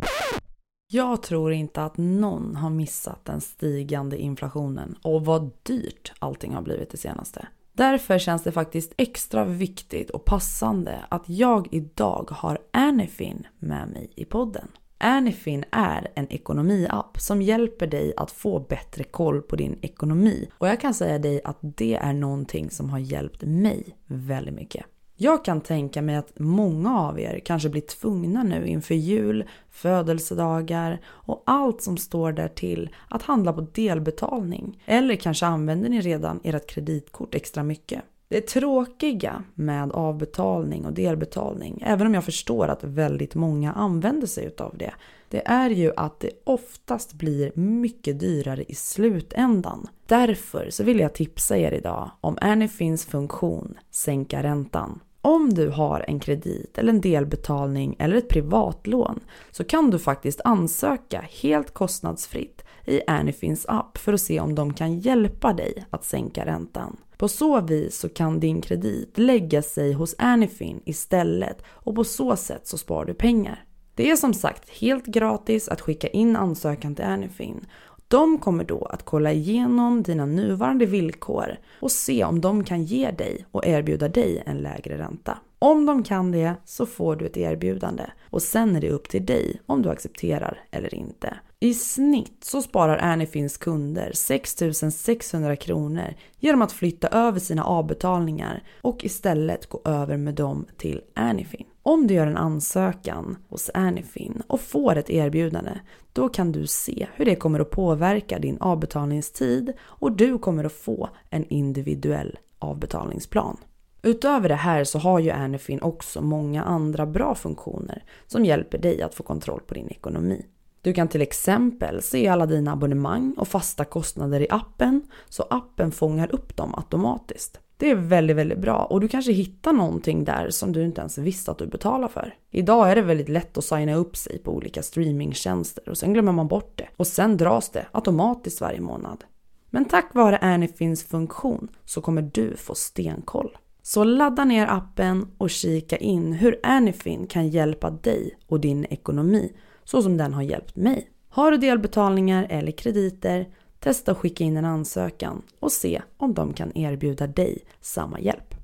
Jag 0.92 1.22
tror 1.22 1.52
inte 1.52 1.84
att 1.84 1.96
någon 1.96 2.56
har 2.56 2.70
missat 2.70 3.24
den 3.24 3.40
stigande 3.40 4.18
inflationen 4.18 4.96
och 5.02 5.24
vad 5.24 5.50
dyrt 5.62 6.12
allting 6.18 6.54
har 6.54 6.62
blivit 6.62 6.90
det 6.90 6.98
senaste. 6.98 7.48
Därför 7.80 8.18
känns 8.18 8.42
det 8.42 8.52
faktiskt 8.52 8.92
extra 8.96 9.44
viktigt 9.44 10.10
och 10.10 10.24
passande 10.24 11.04
att 11.08 11.28
jag 11.28 11.68
idag 11.70 12.28
har 12.30 12.58
Anyfin 12.70 13.46
med 13.58 13.88
mig 13.88 14.12
i 14.16 14.24
podden. 14.24 14.68
Anyfin 14.98 15.64
är 15.72 16.08
en 16.14 16.32
ekonomiapp 16.32 17.20
som 17.20 17.42
hjälper 17.42 17.86
dig 17.86 18.12
att 18.16 18.30
få 18.30 18.60
bättre 18.60 19.04
koll 19.04 19.42
på 19.42 19.56
din 19.56 19.78
ekonomi. 19.82 20.50
Och 20.58 20.68
jag 20.68 20.80
kan 20.80 20.94
säga 20.94 21.18
dig 21.18 21.40
att 21.44 21.58
det 21.60 21.94
är 21.94 22.12
någonting 22.12 22.70
som 22.70 22.90
har 22.90 22.98
hjälpt 22.98 23.42
mig 23.42 23.96
väldigt 24.06 24.54
mycket. 24.54 24.84
Jag 25.22 25.44
kan 25.44 25.60
tänka 25.60 26.02
mig 26.02 26.16
att 26.16 26.38
många 26.38 27.00
av 27.00 27.20
er 27.20 27.40
kanske 27.44 27.68
blir 27.68 27.82
tvungna 27.82 28.42
nu 28.42 28.66
inför 28.66 28.94
jul, 28.94 29.44
födelsedagar 29.70 31.00
och 31.06 31.42
allt 31.46 31.82
som 31.82 31.96
står 31.96 32.32
där 32.32 32.48
till 32.48 32.90
att 33.08 33.22
handla 33.22 33.52
på 33.52 33.60
delbetalning. 33.60 34.82
Eller 34.86 35.16
kanske 35.16 35.46
använder 35.46 35.88
ni 35.88 36.00
redan 36.00 36.40
ert 36.44 36.70
kreditkort 36.70 37.34
extra 37.34 37.62
mycket. 37.62 38.02
Det 38.28 38.40
tråkiga 38.40 39.44
med 39.54 39.92
avbetalning 39.92 40.86
och 40.86 40.92
delbetalning, 40.92 41.82
även 41.86 42.06
om 42.06 42.14
jag 42.14 42.24
förstår 42.24 42.68
att 42.68 42.84
väldigt 42.84 43.34
många 43.34 43.72
använder 43.72 44.26
sig 44.26 44.44
utav 44.44 44.76
det, 44.78 44.92
det 45.28 45.42
är 45.46 45.70
ju 45.70 45.92
att 45.96 46.20
det 46.20 46.30
oftast 46.44 47.12
blir 47.12 47.52
mycket 47.54 48.20
dyrare 48.20 48.64
i 48.68 48.74
slutändan. 48.74 49.88
Därför 50.06 50.70
så 50.70 50.84
vill 50.84 51.00
jag 51.00 51.14
tipsa 51.14 51.58
er 51.58 51.72
idag 51.72 52.10
om 52.20 52.38
Anyfins 52.40 53.06
funktion 53.06 53.78
Sänka 53.90 54.42
räntan. 54.42 55.00
Om 55.22 55.54
du 55.54 55.68
har 55.68 56.04
en 56.08 56.20
kredit 56.20 56.78
eller 56.78 56.92
en 56.92 57.00
delbetalning 57.00 57.96
eller 57.98 58.16
ett 58.16 58.28
privatlån 58.28 59.20
så 59.50 59.64
kan 59.64 59.90
du 59.90 59.98
faktiskt 59.98 60.40
ansöka 60.44 61.24
helt 61.42 61.74
kostnadsfritt 61.74 62.64
i 62.84 63.00
Anyfins 63.06 63.66
app 63.68 63.98
för 63.98 64.12
att 64.12 64.20
se 64.20 64.40
om 64.40 64.54
de 64.54 64.74
kan 64.74 64.98
hjälpa 64.98 65.52
dig 65.52 65.84
att 65.90 66.04
sänka 66.04 66.46
räntan. 66.46 66.96
På 67.16 67.28
så 67.28 67.60
vis 67.60 67.98
så 67.98 68.08
kan 68.08 68.40
din 68.40 68.60
kredit 68.60 69.18
lägga 69.18 69.62
sig 69.62 69.92
hos 69.92 70.14
Anyfin 70.18 70.80
istället 70.84 71.62
och 71.68 71.94
på 71.94 72.04
så 72.04 72.36
sätt 72.36 72.66
så 72.66 72.78
sparar 72.78 73.04
du 73.04 73.14
pengar. 73.14 73.64
Det 73.94 74.10
är 74.10 74.16
som 74.16 74.34
sagt 74.34 74.68
helt 74.68 75.06
gratis 75.06 75.68
att 75.68 75.80
skicka 75.80 76.08
in 76.08 76.36
ansökan 76.36 76.94
till 76.94 77.04
Anyfin 77.04 77.66
de 78.10 78.38
kommer 78.38 78.64
då 78.64 78.84
att 78.84 79.04
kolla 79.04 79.32
igenom 79.32 80.02
dina 80.02 80.26
nuvarande 80.26 80.86
villkor 80.86 81.56
och 81.80 81.90
se 81.90 82.24
om 82.24 82.40
de 82.40 82.64
kan 82.64 82.84
ge 82.84 83.10
dig 83.10 83.46
och 83.50 83.66
erbjuda 83.66 84.08
dig 84.08 84.42
en 84.46 84.58
lägre 84.58 84.98
ränta. 84.98 85.38
Om 85.58 85.86
de 85.86 86.02
kan 86.02 86.32
det 86.32 86.54
så 86.64 86.86
får 86.86 87.16
du 87.16 87.26
ett 87.26 87.36
erbjudande 87.36 88.04
och 88.30 88.42
sen 88.42 88.76
är 88.76 88.80
det 88.80 88.90
upp 88.90 89.08
till 89.08 89.26
dig 89.26 89.60
om 89.66 89.82
du 89.82 89.88
accepterar 89.90 90.58
eller 90.70 90.94
inte. 90.94 91.36
I 91.60 91.74
snitt 91.74 92.44
så 92.44 92.62
sparar 92.62 92.98
Anyfins 92.98 93.56
kunder 93.56 94.12
6 94.14 94.56
600 94.92 95.56
kronor 95.56 96.14
genom 96.38 96.62
att 96.62 96.72
flytta 96.72 97.08
över 97.08 97.40
sina 97.40 97.64
avbetalningar 97.64 98.62
och 98.82 99.04
istället 99.04 99.66
gå 99.66 99.80
över 99.84 100.16
med 100.16 100.34
dem 100.34 100.66
till 100.76 101.00
Anyfin. 101.14 101.66
Om 101.82 102.06
du 102.06 102.14
gör 102.14 102.26
en 102.26 102.36
ansökan 102.36 103.36
hos 103.48 103.70
Anyfin 103.74 104.42
och 104.46 104.60
får 104.60 104.96
ett 104.96 105.10
erbjudande, 105.10 105.72
då 106.12 106.28
kan 106.28 106.52
du 106.52 106.66
se 106.66 107.06
hur 107.14 107.24
det 107.24 107.36
kommer 107.36 107.60
att 107.60 107.70
påverka 107.70 108.38
din 108.38 108.58
avbetalningstid 108.60 109.72
och 109.82 110.12
du 110.12 110.38
kommer 110.38 110.64
att 110.64 110.72
få 110.72 111.08
en 111.30 111.44
individuell 111.44 112.38
avbetalningsplan. 112.58 113.56
Utöver 114.02 114.48
det 114.48 114.54
här 114.54 114.84
så 114.84 114.98
har 114.98 115.18
ju 115.18 115.30
Anyfin 115.30 115.82
också 115.82 116.22
många 116.22 116.62
andra 116.62 117.06
bra 117.06 117.34
funktioner 117.34 118.04
som 118.26 118.44
hjälper 118.44 118.78
dig 118.78 119.02
att 119.02 119.14
få 119.14 119.22
kontroll 119.22 119.60
på 119.66 119.74
din 119.74 119.88
ekonomi. 119.88 120.46
Du 120.82 120.92
kan 120.92 121.08
till 121.08 121.22
exempel 121.22 122.02
se 122.02 122.28
alla 122.28 122.46
dina 122.46 122.72
abonnemang 122.72 123.34
och 123.38 123.48
fasta 123.48 123.84
kostnader 123.84 124.40
i 124.40 124.46
appen 124.50 125.02
så 125.28 125.42
appen 125.50 125.92
fångar 125.92 126.34
upp 126.34 126.56
dem 126.56 126.74
automatiskt. 126.74 127.60
Det 127.80 127.90
är 127.90 127.94
väldigt, 127.94 128.36
väldigt 128.36 128.58
bra 128.58 128.84
och 128.84 129.00
du 129.00 129.08
kanske 129.08 129.32
hittar 129.32 129.72
någonting 129.72 130.24
där 130.24 130.50
som 130.50 130.72
du 130.72 130.84
inte 130.84 131.00
ens 131.00 131.18
visste 131.18 131.50
att 131.50 131.58
du 131.58 131.66
betalar 131.66 132.08
för. 132.08 132.34
Idag 132.50 132.90
är 132.90 132.96
det 132.96 133.02
väldigt 133.02 133.28
lätt 133.28 133.58
att 133.58 133.64
signa 133.64 133.94
upp 133.94 134.16
sig 134.16 134.38
på 134.38 134.52
olika 134.52 134.82
streamingtjänster 134.82 135.88
och 135.88 135.98
sen 135.98 136.12
glömmer 136.12 136.32
man 136.32 136.48
bort 136.48 136.72
det 136.78 136.88
och 136.96 137.06
sen 137.06 137.36
dras 137.36 137.70
det 137.70 137.86
automatiskt 137.92 138.60
varje 138.60 138.80
månad. 138.80 139.24
Men 139.70 139.84
tack 139.84 140.14
vare 140.14 140.38
Anyfins 140.38 141.04
funktion 141.04 141.68
så 141.84 142.00
kommer 142.00 142.22
du 142.22 142.56
få 142.56 142.74
stenkoll. 142.74 143.56
Så 143.82 144.04
ladda 144.04 144.44
ner 144.44 144.66
appen 144.66 145.26
och 145.38 145.50
kika 145.50 145.96
in 145.96 146.32
hur 146.32 146.60
Anyfin 146.62 147.26
kan 147.26 147.48
hjälpa 147.48 147.90
dig 147.90 148.38
och 148.46 148.60
din 148.60 148.84
ekonomi 148.84 149.52
så 149.84 150.02
som 150.02 150.16
den 150.16 150.34
har 150.34 150.42
hjälpt 150.42 150.76
mig. 150.76 151.10
Har 151.28 151.50
du 151.50 151.56
delbetalningar 151.56 152.46
eller 152.50 152.72
krediter 152.72 153.46
Testa 153.80 154.12
att 154.12 154.18
skicka 154.18 154.44
in 154.44 154.56
en 154.56 154.64
ansökan 154.64 155.42
och 155.60 155.72
se 155.72 156.02
om 156.16 156.34
de 156.34 156.52
kan 156.52 156.76
erbjuda 156.78 157.26
dig 157.26 157.64
samma 157.80 158.20
hjälp. 158.20 158.54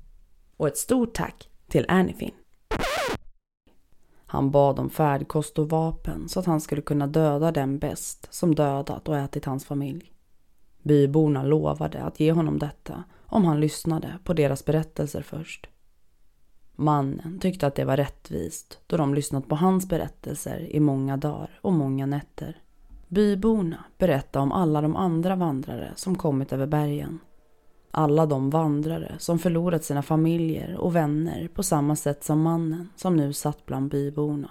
Och 0.57 0.67
ett 0.67 0.77
stort 0.77 1.13
tack 1.13 1.49
till 1.67 1.85
Anyfin. 1.87 2.31
Han 4.25 4.51
bad 4.51 4.79
om 4.79 4.89
färdkost 4.89 5.59
och 5.59 5.69
vapen 5.69 6.29
så 6.29 6.39
att 6.39 6.45
han 6.45 6.61
skulle 6.61 6.81
kunna 6.81 7.07
döda 7.07 7.51
den 7.51 7.79
bäst 7.79 8.27
som 8.33 8.55
dödat 8.55 9.07
och 9.07 9.17
ätit 9.17 9.45
hans 9.45 9.65
familj. 9.65 10.13
Byborna 10.83 11.43
lovade 11.43 12.03
att 12.03 12.19
ge 12.19 12.31
honom 12.31 12.59
detta 12.59 13.03
om 13.25 13.45
han 13.45 13.59
lyssnade 13.59 14.19
på 14.23 14.33
deras 14.33 14.65
berättelser 14.65 15.21
först. 15.21 15.67
Mannen 16.75 17.39
tyckte 17.39 17.67
att 17.67 17.75
det 17.75 17.85
var 17.85 17.97
rättvist 17.97 18.79
då 18.87 18.97
de 18.97 19.13
lyssnat 19.13 19.47
på 19.47 19.55
hans 19.55 19.87
berättelser 19.87 20.75
i 20.75 20.79
många 20.79 21.17
dagar 21.17 21.59
och 21.61 21.73
många 21.73 22.05
nätter. 22.05 22.61
Byborna 23.07 23.83
berättade 23.97 24.43
om 24.43 24.51
alla 24.51 24.81
de 24.81 24.95
andra 24.95 25.35
vandrare 25.35 25.91
som 25.95 26.15
kommit 26.15 26.53
över 26.53 26.65
bergen. 26.65 27.19
Alla 27.91 28.25
de 28.25 28.49
vandrare 28.49 29.15
som 29.17 29.39
förlorat 29.39 29.83
sina 29.83 30.01
familjer 30.01 30.77
och 30.77 30.95
vänner 30.95 31.47
på 31.47 31.63
samma 31.63 31.95
sätt 31.95 32.23
som 32.23 32.41
mannen 32.41 32.89
som 32.95 33.15
nu 33.15 33.33
satt 33.33 33.65
bland 33.65 33.89
byborna. 33.89 34.49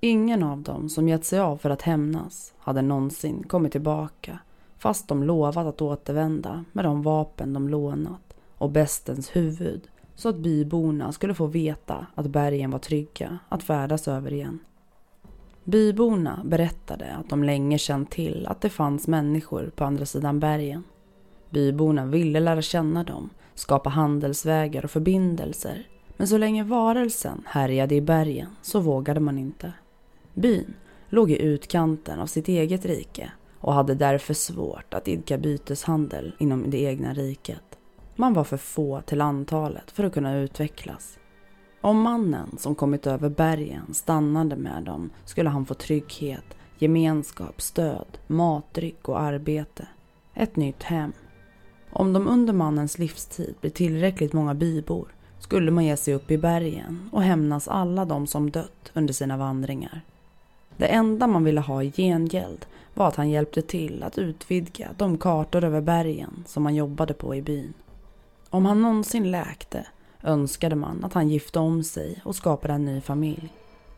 Ingen 0.00 0.42
av 0.42 0.62
dem 0.62 0.88
som 0.88 1.08
gett 1.08 1.24
sig 1.24 1.40
av 1.40 1.56
för 1.56 1.70
att 1.70 1.82
hämnas 1.82 2.54
hade 2.58 2.82
någonsin 2.82 3.44
kommit 3.48 3.72
tillbaka 3.72 4.38
fast 4.78 5.08
de 5.08 5.22
lovat 5.22 5.66
att 5.66 5.82
återvända 5.82 6.64
med 6.72 6.84
de 6.84 7.02
vapen 7.02 7.52
de 7.52 7.68
lånat 7.68 8.34
och 8.58 8.70
bestens 8.70 9.36
huvud 9.36 9.88
så 10.14 10.28
att 10.28 10.38
byborna 10.38 11.12
skulle 11.12 11.34
få 11.34 11.46
veta 11.46 12.06
att 12.14 12.26
bergen 12.26 12.70
var 12.70 12.78
trygga 12.78 13.38
att 13.48 13.62
färdas 13.62 14.08
över 14.08 14.32
igen. 14.32 14.58
Byborna 15.64 16.40
berättade 16.44 17.12
att 17.12 17.28
de 17.28 17.44
länge 17.44 17.78
känt 17.78 18.10
till 18.10 18.46
att 18.46 18.60
det 18.60 18.70
fanns 18.70 19.08
människor 19.08 19.72
på 19.76 19.84
andra 19.84 20.06
sidan 20.06 20.40
bergen. 20.40 20.84
Byborna 21.50 22.06
ville 22.06 22.40
lära 22.40 22.62
känna 22.62 23.04
dem, 23.04 23.30
skapa 23.54 23.90
handelsvägar 23.90 24.84
och 24.84 24.90
förbindelser. 24.90 25.86
Men 26.16 26.28
så 26.28 26.38
länge 26.38 26.64
varelsen 26.64 27.42
härjade 27.46 27.94
i 27.94 28.00
bergen 28.00 28.48
så 28.62 28.80
vågade 28.80 29.20
man 29.20 29.38
inte. 29.38 29.72
Byn 30.34 30.74
låg 31.08 31.30
i 31.30 31.42
utkanten 31.42 32.20
av 32.20 32.26
sitt 32.26 32.48
eget 32.48 32.84
rike 32.84 33.32
och 33.58 33.74
hade 33.74 33.94
därför 33.94 34.34
svårt 34.34 34.94
att 34.94 35.08
idka 35.08 35.38
byteshandel 35.38 36.34
inom 36.38 36.70
det 36.70 36.82
egna 36.82 37.14
riket. 37.14 37.78
Man 38.16 38.34
var 38.34 38.44
för 38.44 38.56
få 38.56 39.00
till 39.00 39.20
antalet 39.20 39.90
för 39.90 40.04
att 40.04 40.14
kunna 40.14 40.36
utvecklas. 40.36 41.18
Om 41.82 42.00
mannen 42.00 42.56
som 42.58 42.74
kommit 42.74 43.06
över 43.06 43.28
bergen 43.28 43.94
stannade 43.94 44.56
med 44.56 44.82
dem 44.82 45.10
skulle 45.24 45.50
han 45.50 45.66
få 45.66 45.74
trygghet, 45.74 46.44
gemenskap, 46.78 47.60
stöd, 47.60 48.18
matdryck 48.26 49.08
och 49.08 49.20
arbete. 49.20 49.86
Ett 50.34 50.56
nytt 50.56 50.82
hem. 50.82 51.12
Om 51.92 52.12
de 52.12 52.28
under 52.28 52.52
mannens 52.52 52.98
livstid 52.98 53.54
blir 53.60 53.70
tillräckligt 53.70 54.32
många 54.32 54.54
bybor 54.54 55.08
skulle 55.38 55.70
man 55.70 55.84
ge 55.84 55.96
sig 55.96 56.14
upp 56.14 56.30
i 56.30 56.38
bergen 56.38 57.08
och 57.12 57.22
hämnas 57.22 57.68
alla 57.68 58.04
de 58.04 58.26
som 58.26 58.50
dött 58.50 58.90
under 58.94 59.14
sina 59.14 59.36
vandringar. 59.36 60.00
Det 60.76 60.86
enda 60.86 61.26
man 61.26 61.44
ville 61.44 61.60
ha 61.60 61.82
i 61.82 61.92
gengäld 61.92 62.66
var 62.94 63.08
att 63.08 63.16
han 63.16 63.30
hjälpte 63.30 63.62
till 63.62 64.02
att 64.02 64.18
utvidga 64.18 64.88
de 64.98 65.18
kartor 65.18 65.64
över 65.64 65.80
bergen 65.80 66.44
som 66.46 66.62
man 66.62 66.74
jobbade 66.74 67.14
på 67.14 67.34
i 67.34 67.42
byn. 67.42 67.72
Om 68.50 68.66
han 68.66 68.82
någonsin 68.82 69.30
läkte 69.30 69.86
önskade 70.22 70.76
man 70.76 71.04
att 71.04 71.12
han 71.12 71.28
gifte 71.28 71.58
om 71.58 71.84
sig 71.84 72.20
och 72.24 72.36
skapade 72.36 72.74
en 72.74 72.84
ny 72.84 73.00
familj. 73.00 73.52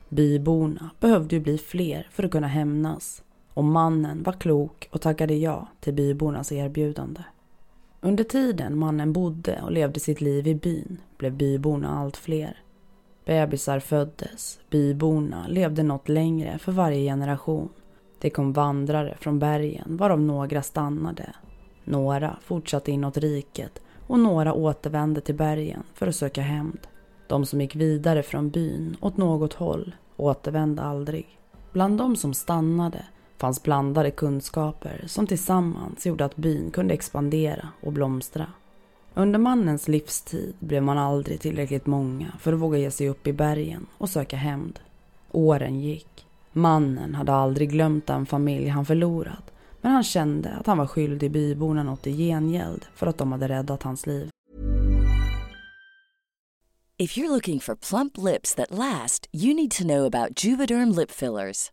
Byborna 0.09 0.91
behövde 1.01 1.37
ju 1.37 1.41
bli 1.43 1.59
fler 1.59 2.09
för 2.11 2.25
att 2.25 2.31
kunna 2.31 2.47
hämnas 2.47 3.23
och 3.55 3.65
mannen 3.65 4.23
var 4.23 4.33
klok 4.33 4.89
och 4.93 5.01
tackade 5.01 5.35
ja 5.35 5.69
till 5.81 5.95
bybornas 5.95 6.53
erbjudande. 6.53 7.23
Under 8.01 8.25
tiden 8.25 8.79
mannen 8.79 9.13
bodde 9.13 9.61
och 9.63 9.73
levde 9.73 10.01
sitt 10.01 10.21
liv 10.21 10.47
i 10.47 10.55
byn 10.55 11.01
blev 11.17 11.33
byborna 11.33 11.99
allt 11.99 12.17
fler. 12.17 12.63
Bebisar 13.25 13.81
föddes, 13.81 14.61
byborna 14.71 15.47
levde 15.49 15.83
något 15.83 16.09
längre 16.09 16.59
för 16.59 16.73
varje 16.73 17.11
generation. 17.11 17.69
Det 18.19 18.31
kom 18.31 18.53
vandrare 18.53 19.17
från 19.21 19.39
bergen 19.39 19.97
varav 19.97 20.21
några 20.21 20.63
stannade. 20.63 21.35
Några 21.85 22.37
fortsatte 22.43 22.93
inåt 22.93 23.17
riket 23.17 23.83
och 24.07 24.19
några 24.19 24.53
återvände 24.53 25.21
till 25.21 25.35
bergen 25.35 25.83
för 25.95 26.07
att 26.07 26.17
söka 26.17 26.43
hämnd. 26.43 26.79
De 27.27 27.47
som 27.47 27.61
gick 27.61 27.77
vidare 27.77 28.23
från 28.23 28.51
byn 28.51 28.97
åt 29.01 29.17
något 29.17 29.53
håll 29.53 29.95
återvände 30.17 30.83
aldrig. 30.83 31.39
Bland 31.73 31.99
de 31.99 32.17
som 32.17 32.35
stannade 32.35 33.05
fanns 33.37 33.63
blandade 33.63 34.11
kunskaper 34.11 35.05
som 35.07 35.27
tillsammans 35.27 36.07
gjorde 36.07 36.25
att 36.25 36.37
byn 36.37 36.71
kunde 36.71 36.95
expandera 36.95 37.69
och 37.81 37.93
blomstra. 37.93 38.47
Under 39.15 39.39
mannens 39.39 39.89
livstid 39.89 40.55
blev 40.59 40.83
man 40.83 40.99
aldrig 40.99 41.41
tillräckligt 41.41 41.87
många 41.87 42.33
för 42.41 42.53
att 42.53 42.59
våga 42.59 42.79
ge 42.79 42.91
sig 42.91 43.09
upp 43.09 43.27
i 43.27 43.33
bergen 43.33 43.87
och 43.99 44.11
söka 44.11 44.37
hämnd. 44.37 44.81
Åren 45.33 45.81
gick. 45.81 46.27
Mannen 46.53 47.15
hade 47.15 47.33
aldrig 47.33 47.71
glömt 47.71 48.07
den 48.07 48.27
familj 48.27 48.69
han 48.69 48.87
förlorat 48.87 49.54
men 49.85 49.93
han 49.93 50.05
kände 50.05 50.51
att 50.51 50.67
han 50.67 50.79
var 50.79 50.87
skyldig 50.87 51.31
byborna 51.31 51.83
något 51.83 52.07
i 52.07 52.17
gengäld 52.17 52.87
för 52.95 53.07
att 53.07 53.19
de 53.19 53.33
hade 53.33 53.49
räddat 53.49 53.83
hans 53.83 54.07
liv. 54.07 54.31
If 56.99 57.19
you're 57.19 57.29
looking 57.29 57.61
for 57.61 57.75
plump 57.75 58.19
lips 58.19 58.55
that 58.55 58.71
last, 58.71 59.29
you 59.33 59.55
need 59.55 59.71
to 59.71 59.85
know 59.85 60.07
about 60.07 60.45
Juvederm 60.45 60.93
lip 60.97 61.11
fillers. 61.11 61.73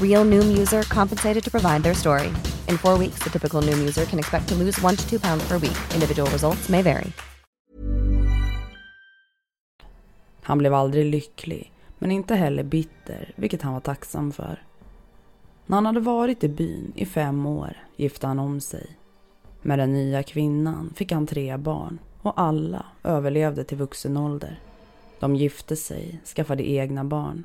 Real 0.00 0.24
Noom 0.24 0.56
user 0.60 0.82
compensated 0.82 1.44
to 1.44 1.50
provide 1.50 1.82
their 1.82 1.94
story. 1.94 2.26
In 2.68 2.78
four 2.78 2.98
weeks, 2.98 3.24
the 3.24 3.30
typical 3.30 3.62
Noom 3.62 3.80
user 3.80 4.04
can 4.04 4.18
expect 4.18 4.48
to 4.48 4.54
lose 4.54 4.84
one 4.84 4.96
to 4.96 5.08
two 5.10 5.18
pounds 5.18 5.48
per 5.48 5.58
week. 5.58 5.78
Individual 5.94 6.30
results 6.30 6.68
may 6.68 6.82
vary. 6.82 7.12
Han 10.42 10.58
blev 10.58 10.74
aldrig 10.74 11.06
lycklig, 11.06 11.72
men 11.98 12.10
inte 12.10 12.34
heller 12.34 12.62
bitter, 12.62 13.32
vilket 13.36 13.62
han 13.62 13.72
var 13.72 13.80
tacksam 13.80 14.32
för. 14.32 14.62
När 15.66 15.76
han 15.76 15.86
hade 15.86 16.00
varit 16.00 16.44
i 16.44 16.48
byn 16.48 16.92
i 16.96 17.06
fem 17.06 17.46
år 17.46 17.76
gifte 17.96 18.26
han 18.26 18.38
om 18.38 18.60
sig. 18.60 18.86
Med 19.62 19.78
den 19.78 19.92
nya 19.92 20.22
kvinnan 20.22 20.92
fick 20.96 21.12
han 21.12 21.26
tre 21.26 21.56
barn 21.56 21.98
och 22.22 22.40
alla 22.40 22.84
överlevde 23.02 23.64
till 23.64 23.78
vuxen 23.78 24.16
ålder. 24.16 24.60
De 25.20 25.36
gifte 25.36 25.76
sig, 25.76 26.20
skaffade 26.24 26.70
egna 26.70 27.04
barn. 27.04 27.44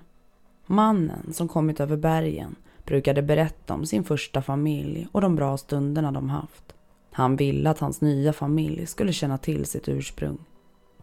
Mannen 0.68 1.34
som 1.34 1.48
kommit 1.48 1.80
över 1.80 1.98
bergen 1.98 2.56
brukade 2.86 3.22
berätta 3.22 3.74
om 3.74 3.86
sin 3.86 4.04
första 4.04 4.42
familj 4.42 5.08
och 5.12 5.22
de 5.22 5.36
bra 5.36 5.58
stunderna 5.58 6.12
de 6.12 6.30
haft. 6.30 6.74
Han 7.12 7.36
ville 7.36 7.70
att 7.70 7.80
hans 7.80 8.02
nya 8.02 8.34
familj 8.34 8.86
skulle 8.86 9.14
känna 9.14 9.38
till 9.38 9.66
sitt 9.66 9.90
ursprung. 9.90 10.38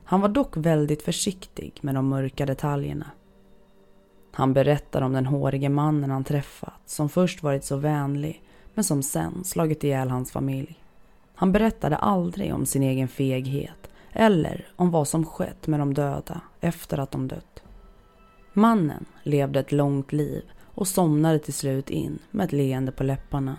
Han 0.05 0.21
var 0.21 0.29
dock 0.29 0.57
väldigt 0.57 1.03
försiktig 1.03 1.79
med 1.81 1.95
de 1.95 2.09
mörka 2.09 2.47
detaljerna. 2.47 3.11
Han 4.33 4.53
berättar 4.53 5.03
om 5.03 5.13
den 5.13 5.27
hårige 5.27 5.69
mannen 5.69 6.11
han 6.11 6.25
träffat 6.25 6.81
som 6.87 7.09
först 7.09 7.43
varit 7.43 7.65
så 7.65 7.77
vänlig 7.77 8.43
men 8.75 8.85
som 8.85 9.03
sen 9.03 9.45
slagit 9.45 9.85
ihjäl 9.85 10.11
hans 10.11 10.33
familj. 10.33 10.85
Han 11.35 11.53
berättade 11.53 11.97
aldrig 11.97 12.55
om 12.55 12.67
sin 12.67 12.83
egen 12.83 13.09
feghet 13.09 13.91
eller 14.13 14.67
om 14.77 14.91
vad 14.91 15.09
som 15.09 15.27
skett 15.27 15.67
med 15.67 15.81
de 15.81 15.95
döda 15.95 16.41
efter 16.61 16.99
att 16.99 17.11
de 17.11 17.29
dött. 17.29 17.64
Mannen 18.57 19.05
levde 19.23 19.61
ett 19.61 19.73
långt 19.73 20.13
liv 20.13 20.43
och 20.75 20.89
somnade 20.89 21.39
till 21.39 21.55
slut 21.55 21.91
in 21.91 22.19
med 22.31 22.45
ett 22.45 22.53
leende 22.53 22.93
på 22.93 23.05
läpparna. 23.05 23.57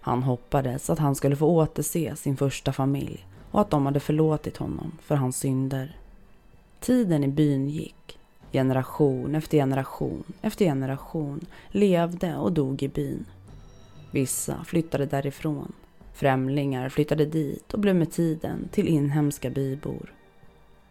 Han 0.00 0.22
hoppades 0.22 0.90
att 0.90 0.98
han 0.98 1.14
skulle 1.14 1.36
få 1.36 1.46
återse 1.46 2.16
sin 2.16 2.36
första 2.36 2.72
familj 2.72 3.26
och 3.50 3.60
att 3.60 3.70
de 3.70 3.86
hade 3.86 4.00
förlåtit 4.00 4.56
honom 4.56 4.92
för 5.02 5.14
hans 5.14 5.36
synder. 5.36 5.98
Tiden 6.80 7.24
i 7.24 7.28
byn 7.28 7.68
gick. 7.68 8.18
Generation 8.52 9.34
efter 9.34 9.58
generation 9.58 10.24
efter 10.42 10.64
generation 10.64 11.46
levde 11.68 12.36
och 12.36 12.52
dog 12.52 12.82
i 12.82 12.88
byn. 12.88 13.24
Vissa 14.10 14.64
flyttade 14.64 15.06
därifrån. 15.06 15.72
Främlingar 16.12 16.88
flyttade 16.88 17.26
dit 17.26 17.74
och 17.74 17.80
blev 17.80 17.96
med 17.96 18.12
tiden 18.12 18.68
till 18.72 18.88
inhemska 18.88 19.50
bybor. 19.50 20.15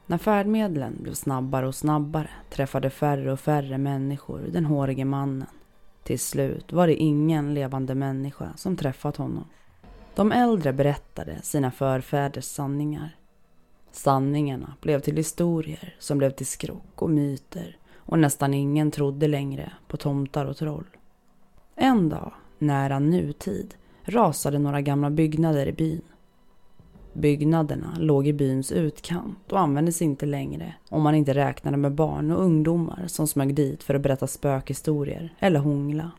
När 0.07 0.17
färdmedlen 0.17 0.97
blev 1.01 1.13
snabbare 1.13 1.67
och 1.67 1.75
snabbare 1.75 2.29
träffade 2.49 2.89
färre 2.89 3.31
och 3.31 3.39
färre 3.39 3.77
människor 3.77 4.39
den 4.51 4.65
hårige 4.65 5.05
mannen. 5.05 5.47
Till 6.03 6.19
slut 6.19 6.73
var 6.73 6.87
det 6.87 6.95
ingen 6.95 7.53
levande 7.53 7.95
människa 7.95 8.53
som 8.55 8.77
träffat 8.77 9.17
honom. 9.17 9.45
De 10.15 10.31
äldre 10.31 10.73
berättade 10.73 11.41
sina 11.41 11.71
förfäders 11.71 12.45
sanningar. 12.45 13.15
Sanningarna 13.91 14.73
blev 14.81 14.99
till 14.99 15.17
historier 15.17 15.95
som 15.99 16.17
blev 16.17 16.31
till 16.31 16.45
skrock 16.45 17.01
och 17.01 17.09
myter 17.09 17.77
och 17.95 18.19
nästan 18.19 18.53
ingen 18.53 18.91
trodde 18.91 19.27
längre 19.27 19.71
på 19.87 19.97
tomtar 19.97 20.45
och 20.45 20.57
troll. 20.57 20.87
En 21.75 22.09
dag, 22.09 22.33
nära 22.57 22.99
nutid, 22.99 23.75
rasade 24.03 24.59
några 24.59 24.81
gamla 24.81 25.09
byggnader 25.09 25.67
i 25.67 25.71
byn. 25.71 26.01
Byggnaderna 27.15 27.95
låg 27.99 28.27
i 28.27 28.33
byns 28.33 28.71
utkant 28.71 29.51
och 29.51 29.59
användes 29.59 30.01
inte 30.01 30.25
längre 30.25 30.73
om 30.89 31.01
man 31.01 31.15
inte 31.15 31.33
räknade 31.33 31.77
med 31.77 31.91
barn 31.91 32.31
och 32.31 32.43
ungdomar 32.43 33.03
som 33.07 33.27
smög 33.27 33.55
dit 33.55 33.83
för 33.83 33.95
att 33.95 34.01
berätta 34.01 34.27
spökhistorier 34.27 35.33
eller 35.39 35.59
hångla. 35.59 36.11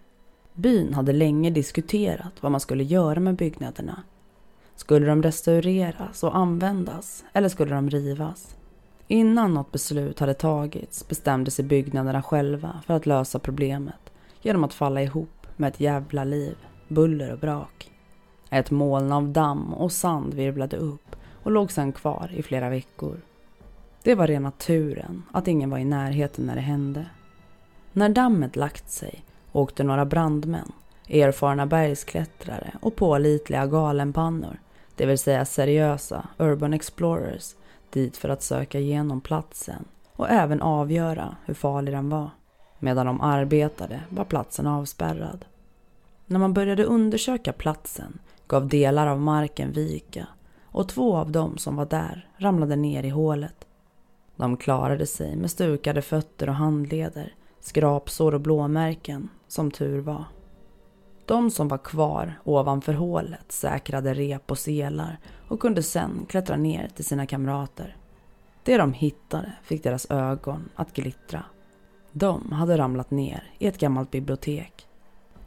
Byn 0.55 0.95
hade 0.95 1.13
länge 1.13 1.51
diskuterat 1.51 2.33
vad 2.41 2.53
man 2.53 2.61
skulle 2.61 2.85
göra 2.85 3.21
med 3.21 3.37
byggnaderna. 3.37 4.03
Skulle 4.75 5.07
de 5.07 5.23
restaureras 5.23 6.23
och 6.23 6.37
användas 6.37 7.25
eller 7.33 7.49
skulle 7.49 7.75
de 7.75 7.91
rivas? 7.91 8.57
Innan 9.09 9.55
något 9.55 9.73
beslut 9.73 10.21
hade 10.21 10.35
tagits 10.35 11.09
bestämde 11.09 11.51
sig 11.51 11.65
byggnaderna 11.65 12.23
själva 12.23 12.81
för 12.87 12.95
att 12.95 13.07
lösa 13.07 13.39
problemet 13.39 14.13
genom 14.43 14.65
att 14.65 14.75
falla 14.75 15.03
ihop 15.03 15.47
med 15.57 15.69
ett 15.69 15.81
jävla 15.81 16.25
liv, 16.25 16.57
buller 16.89 17.33
och 17.33 17.39
brak. 17.39 17.91
Ett 18.51 18.71
moln 18.71 19.13
av 19.13 19.29
damm 19.29 19.75
och 19.75 19.93
sand 19.93 20.35
virvlade 20.35 20.77
upp 20.77 21.17
och 21.43 21.51
låg 21.51 21.73
sedan 21.73 21.93
kvar 21.93 22.31
i 22.35 22.43
flera 22.43 22.69
veckor. 22.69 23.21
Det 24.03 24.15
var 24.15 24.27
rena 24.27 24.51
turen 24.51 25.23
att 25.33 25.49
ingen 25.49 25.71
var 25.71 25.79
i 25.79 25.85
närheten 25.85 26.47
när 26.47 26.55
det 26.55 26.61
hände. 26.61 27.07
När 27.93 28.09
dammet 28.09 28.57
lagt 28.57 28.91
sig 28.91 29.25
åkte 29.53 29.85
några 29.85 30.05
brandmän, 30.05 30.73
erfarna 31.09 31.67
bergsklättrare 31.67 32.73
och 32.81 32.97
pålitliga 32.97 33.67
galenpannor, 33.67 34.61
det 34.97 35.07
vill 35.07 35.19
säga 35.19 35.45
seriösa 35.45 36.29
urban 36.39 36.75
explorers, 36.75 37.55
dit 37.91 38.17
för 38.17 38.29
att 38.29 38.43
söka 38.43 38.79
igenom 38.79 39.21
platsen 39.21 39.85
och 40.13 40.31
även 40.31 40.63
avgöra 40.63 41.37
hur 41.45 41.55
farlig 41.55 41.95
den 41.95 42.09
var. 42.09 42.31
Medan 42.79 43.07
de 43.07 43.21
arbetade 43.21 44.01
var 44.09 44.25
platsen 44.25 44.67
avspärrad. 44.67 45.45
När 46.27 46.39
man 46.39 46.55
började 46.55 46.85
undersöka 46.85 47.53
platsen 47.53 48.19
gav 48.49 48.69
delar 48.69 49.07
av 49.07 49.21
marken 49.21 49.73
vika 49.73 50.27
och 50.65 50.89
två 50.89 51.17
av 51.17 51.31
dem 51.33 51.59
som 51.59 51.77
var 51.77 51.87
där 51.87 52.29
ramlade 52.37 52.77
ner 52.77 53.03
i 53.03 53.09
hålet. 53.09 53.67
De 54.37 54.57
klarade 54.57 55.07
sig 55.07 55.37
med 55.37 55.51
stukade 55.51 56.03
fötter 56.03 56.49
och 56.49 56.55
handleder, 56.55 57.35
skrapsår 57.61 58.35
och 58.35 58.41
blåmärken, 58.41 59.29
som 59.49 59.71
tur 59.71 60.01
var. 60.01 60.25
De 61.27 61.51
som 61.51 61.69
var 61.69 61.79
kvar 61.79 62.41
ovanför 62.45 62.93
hålet 62.93 63.53
säkrade 63.53 64.15
rep 64.15 64.51
och 64.51 64.59
selar 64.59 65.19
och 65.49 65.61
kunde 65.61 65.83
sen 65.83 66.27
klättra 66.29 66.57
ner 66.57 66.89
till 66.89 67.05
sina 67.05 67.27
kamrater. 67.27 67.97
Det 68.63 68.77
de 68.77 68.93
hittade 68.93 69.53
fick 69.63 69.83
deras 69.83 70.11
ögon 70.11 70.69
att 70.75 70.93
glittra. 70.93 71.45
De 72.13 72.53
hade 72.53 72.79
ramlat 72.79 73.11
ner 73.11 73.51
i 73.59 73.67
ett 73.67 73.79
gammalt 73.79 74.11
bibliotek. 74.11 74.87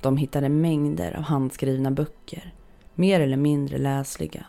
De 0.02 0.18
hittade 0.18 0.50
mängder 0.50 1.18
av 1.18 1.24
handskrivna 1.24 1.92
böcker, 1.92 2.54
mer 3.00 3.20
eller 3.20 3.38
mindre 3.38 3.78
läsliga. 3.78 4.46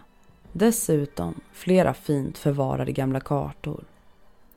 Dessutom 0.52 1.40
flera 1.52 1.94
fint 1.94 2.38
förvarade 2.38 2.92
gamla 2.92 3.20
kartor. 3.20 3.84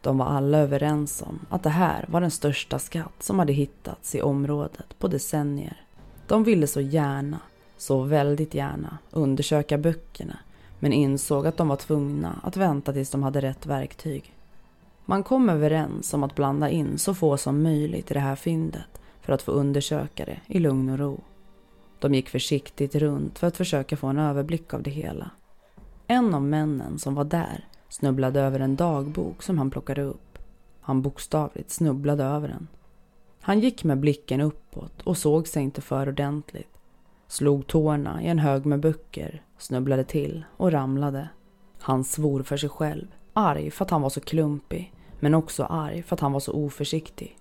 De 0.02 0.18
var 0.18 0.26
alla 0.26 0.58
överens 0.58 1.22
om 1.22 1.40
att 1.50 1.64
det 1.64 1.70
här 1.70 2.06
var 2.10 2.22
den 2.22 2.32
största 2.32 2.80
skatt 2.80 3.24
som 3.24 3.40
hade 3.40 3.54
hittats 3.54 4.16
i 4.16 4.22
området 4.22 5.00
på 5.00 5.08
decennier. 5.08 5.86
De 6.28 6.44
ville 6.44 6.68
så 6.68 6.82
gärna, 6.82 7.40
så 7.78 8.04
väldigt 8.04 8.54
gärna, 8.54 8.98
undersöka 9.12 9.78
böckerna 9.78 10.40
men 10.80 10.94
insåg 10.94 11.48
att 11.48 11.58
de 11.58 11.68
var 11.68 11.76
tvungna 11.76 12.40
att 12.44 12.58
vänta 12.58 12.94
tills 12.94 13.10
de 13.10 13.24
hade 13.24 13.42
rätt 13.42 13.66
verktyg. 13.66 14.36
Man 15.06 15.24
kom 15.24 15.50
överens 15.50 16.14
om 16.14 16.24
att 16.24 16.36
blanda 16.36 16.70
in 16.70 16.98
så 16.98 17.14
få 17.14 17.38
som 17.38 17.64
möjligt 17.64 18.12
i 18.12 18.14
det 18.14 18.20
här 18.20 18.36
fyndet 18.36 19.02
för 19.22 19.34
att 19.34 19.42
få 19.42 19.52
undersöka 19.52 20.26
det 20.26 20.40
i 20.48 20.60
lugn 20.60 20.90
och 20.90 21.00
ro. 21.00 21.22
De 22.04 22.14
gick 22.14 22.30
försiktigt 22.30 22.96
runt 22.96 23.40
för 23.40 23.48
att 23.48 23.58
försöka 23.58 23.98
få 23.98 24.08
en 24.08 24.20
överblick 24.20 24.74
av 24.74 24.84
det 24.84 24.92
hela. 24.92 25.32
En 26.08 26.34
av 26.34 26.42
männen 26.42 27.00
som 27.00 27.16
var 27.16 27.24
där 27.24 27.68
snubblade 27.90 28.42
över 28.42 28.60
en 28.60 28.76
dagbok 28.76 29.44
som 29.44 29.58
han 29.58 29.72
plockade 29.72 30.02
upp. 30.02 30.40
Han 30.82 31.02
bokstavligt 31.02 31.72
snubblade 31.72 32.24
över 32.24 32.48
den. 32.48 32.68
Han 33.42 33.60
gick 33.60 33.84
med 33.84 34.00
blicken 34.00 34.42
uppåt 34.42 35.02
och 35.02 35.18
såg 35.18 35.48
sig 35.48 35.64
inte 35.64 35.82
för 35.82 36.10
ordentligt. 36.10 36.78
Slog 37.28 37.68
tårna 37.68 38.24
i 38.24 38.28
en 38.28 38.40
hög 38.40 38.66
med 38.66 38.80
böcker, 38.80 39.42
snubblade 39.58 40.04
till 40.04 40.46
och 40.58 40.72
ramlade. 40.72 41.30
Han 41.80 42.04
svor 42.04 42.44
för 42.44 42.58
sig 42.58 42.70
själv, 42.70 43.08
arg 43.34 43.72
för 43.72 43.86
att 43.86 43.92
han 43.92 44.02
var 44.02 44.10
så 44.10 44.22
klumpig, 44.22 44.94
men 45.20 45.34
också 45.34 45.64
arg 45.64 46.04
för 46.04 46.16
att 46.16 46.20
han 46.20 46.32
var 46.32 46.40
så 46.40 46.52
oförsiktig. 46.54 47.38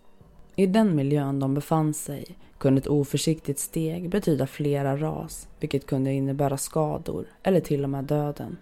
I 0.57 0.67
den 0.67 0.97
miljön 0.97 1.41
de 1.41 1.55
befann 1.55 1.95
sig 1.95 2.25
kunde 2.59 2.79
ett 2.79 2.87
oförsiktigt 2.87 3.59
steg 3.59 4.11
betyda 4.11 4.47
flera 4.47 4.97
ras, 4.97 5.49
vilket 5.61 5.87
kunde 5.87 6.13
innebära 6.13 6.57
skador 6.57 7.27
eller 7.43 7.61
till 7.61 7.85
och 7.85 7.91
med 7.91 8.05
döden. 8.05 8.57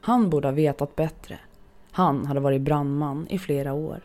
Han 0.00 0.30
borde 0.30 0.48
ha 0.48 0.52
vetat 0.52 0.96
bättre. 0.96 1.38
Han 1.90 2.26
hade 2.26 2.40
varit 2.40 2.62
brandman 2.62 3.26
i 3.30 3.38
flera 3.38 3.72
år. 3.72 4.00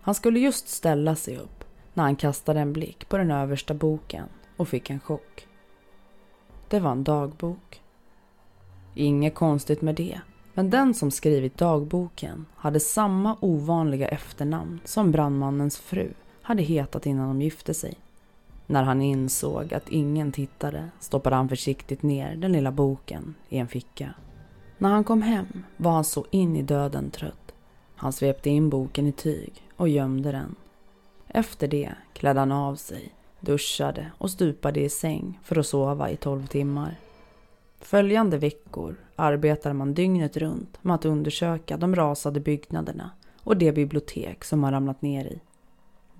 Han 0.00 0.14
skulle 0.14 0.40
just 0.40 0.68
ställa 0.68 1.16
sig 1.16 1.36
upp 1.36 1.64
när 1.94 2.04
han 2.04 2.16
kastade 2.16 2.60
en 2.60 2.72
blick 2.72 3.08
på 3.08 3.18
den 3.18 3.30
översta 3.30 3.74
boken 3.74 4.26
och 4.56 4.68
fick 4.68 4.90
en 4.90 5.00
chock. 5.00 5.46
Det 6.68 6.80
var 6.80 6.92
en 6.92 7.04
dagbok. 7.04 7.82
Inget 8.94 9.34
konstigt 9.34 9.82
med 9.82 9.94
det, 9.94 10.20
men 10.54 10.70
den 10.70 10.94
som 10.94 11.10
skrivit 11.10 11.58
dagboken 11.58 12.46
hade 12.56 12.80
samma 12.80 13.36
ovanliga 13.40 14.08
efternamn 14.08 14.80
som 14.84 15.10
brandmannens 15.10 15.78
fru 15.78 16.12
hade 16.42 16.62
hetat 16.62 17.06
innan 17.06 17.28
de 17.28 17.42
gifte 17.42 17.74
sig. 17.74 17.94
När 18.66 18.82
han 18.82 19.02
insåg 19.02 19.74
att 19.74 19.88
ingen 19.88 20.32
tittade 20.32 20.88
stoppade 21.00 21.36
han 21.36 21.48
försiktigt 21.48 22.02
ner 22.02 22.36
den 22.36 22.52
lilla 22.52 22.72
boken 22.72 23.34
i 23.48 23.58
en 23.58 23.68
ficka. 23.68 24.14
När 24.78 24.90
han 24.90 25.04
kom 25.04 25.22
hem 25.22 25.64
var 25.76 25.92
han 25.92 26.04
så 26.04 26.26
in 26.30 26.56
i 26.56 26.62
döden 26.62 27.10
trött. 27.10 27.54
Han 27.94 28.12
svepte 28.12 28.50
in 28.50 28.70
boken 28.70 29.06
i 29.06 29.12
tyg 29.12 29.52
och 29.76 29.88
gömde 29.88 30.32
den. 30.32 30.54
Efter 31.28 31.68
det 31.68 31.90
klädde 32.12 32.40
han 32.40 32.52
av 32.52 32.74
sig, 32.74 33.14
duschade 33.40 34.10
och 34.18 34.30
stupade 34.30 34.80
i 34.80 34.88
säng 34.88 35.38
för 35.42 35.58
att 35.58 35.66
sova 35.66 36.10
i 36.10 36.16
tolv 36.16 36.46
timmar. 36.46 36.96
Följande 37.80 38.38
veckor 38.38 38.96
arbetade 39.16 39.74
man 39.74 39.94
dygnet 39.94 40.36
runt 40.36 40.84
med 40.84 40.94
att 40.94 41.04
undersöka 41.04 41.76
de 41.76 41.96
rasade 41.96 42.40
byggnaderna 42.40 43.10
och 43.42 43.56
det 43.56 43.72
bibliotek 43.72 44.44
som 44.44 44.60
man 44.60 44.72
ramlat 44.72 45.02
ner 45.02 45.24
i. 45.24 45.40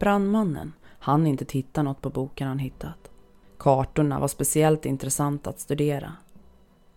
Brandmannen 0.01 0.73
hann 0.99 1.27
inte 1.27 1.45
titta 1.45 1.83
något 1.83 2.01
på 2.01 2.11
boken 2.11 2.49
han 2.49 2.59
hittat. 2.59 3.11
Kartorna 3.59 4.21
var 4.21 4.29
speciellt 4.29 4.87
intressanta 4.87 5.51
att 5.51 5.61
studera. 5.61 6.13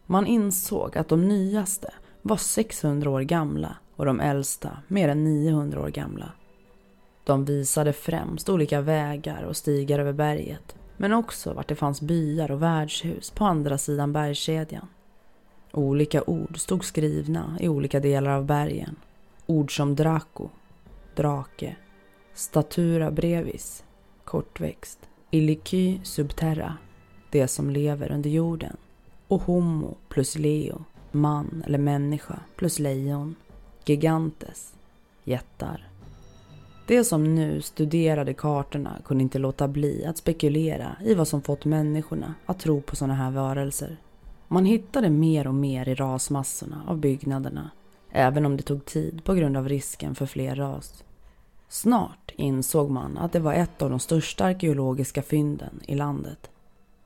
Man 0.05 0.25
insåg 0.25 0.97
att 0.97 1.09
de 1.09 1.27
nyaste 1.27 1.93
var 2.21 2.37
600 2.37 3.09
år 3.09 3.21
gamla 3.21 3.75
och 3.95 4.05
de 4.05 4.19
äldsta 4.19 4.77
mer 4.87 5.09
än 5.09 5.23
900 5.23 5.81
år 5.81 5.89
gamla. 5.89 6.31
De 7.23 7.45
visade 7.45 7.93
främst 7.93 8.49
olika 8.49 8.81
vägar 8.81 9.43
och 9.43 9.57
stigar 9.57 9.99
över 9.99 10.13
berget 10.13 10.75
men 10.97 11.13
också 11.13 11.53
vart 11.53 11.67
det 11.67 11.75
fanns 11.75 12.01
byar 12.01 12.51
och 12.51 12.61
värdshus 12.61 13.31
på 13.31 13.45
andra 13.45 13.77
sidan 13.77 14.13
bergskedjan. 14.13 14.87
Olika 15.71 16.23
ord 16.23 16.59
stod 16.59 16.85
skrivna 16.85 17.57
i 17.59 17.69
olika 17.69 17.99
delar 17.99 18.31
av 18.31 18.45
bergen. 18.45 18.95
Ord 19.45 19.75
som 19.75 19.95
Draco, 19.95 20.49
drake, 21.15 21.75
Statura 22.35 23.11
brevis, 23.11 23.83
kortväxt, 24.23 24.99
Illiky 25.31 25.99
subterra, 26.03 26.77
det 27.29 27.47
som 27.47 27.69
lever 27.69 28.11
under 28.11 28.29
jorden 28.29 28.77
och 29.27 29.41
Homo 29.41 29.95
plus 30.09 30.37
Leo, 30.37 30.83
man 31.11 31.63
eller 31.65 31.77
människa 31.77 32.39
plus 32.55 32.79
lejon, 32.79 33.35
Gigantes, 33.85 34.73
jättar. 35.23 35.87
De 36.87 37.03
som 37.03 37.35
nu 37.35 37.61
studerade 37.61 38.33
kartorna 38.33 38.97
kunde 39.05 39.23
inte 39.23 39.39
låta 39.39 39.67
bli 39.67 40.05
att 40.05 40.17
spekulera 40.17 40.95
i 41.03 41.13
vad 41.13 41.27
som 41.27 41.41
fått 41.41 41.65
människorna 41.65 42.33
att 42.45 42.59
tro 42.59 42.81
på 42.81 42.95
sådana 42.95 43.13
här 43.13 43.31
varelser. 43.31 43.97
Man 44.47 44.65
hittade 44.65 45.09
mer 45.09 45.47
och 45.47 45.55
mer 45.55 45.89
i 45.89 45.95
rasmassorna 45.95 46.83
av 46.87 46.97
byggnaderna, 46.97 47.71
även 48.11 48.45
om 48.45 48.57
det 48.57 48.63
tog 48.63 48.85
tid 48.85 49.23
på 49.23 49.33
grund 49.33 49.57
av 49.57 49.69
risken 49.69 50.15
för 50.15 50.25
fler 50.25 50.55
ras. 50.55 51.03
Snart 51.73 52.31
insåg 52.35 52.89
man 52.89 53.17
att 53.17 53.31
det 53.31 53.39
var 53.39 53.53
ett 53.53 53.81
av 53.81 53.89
de 53.89 53.99
största 53.99 54.45
arkeologiska 54.45 55.21
fynden 55.21 55.79
i 55.87 55.95
landet. 55.95 56.49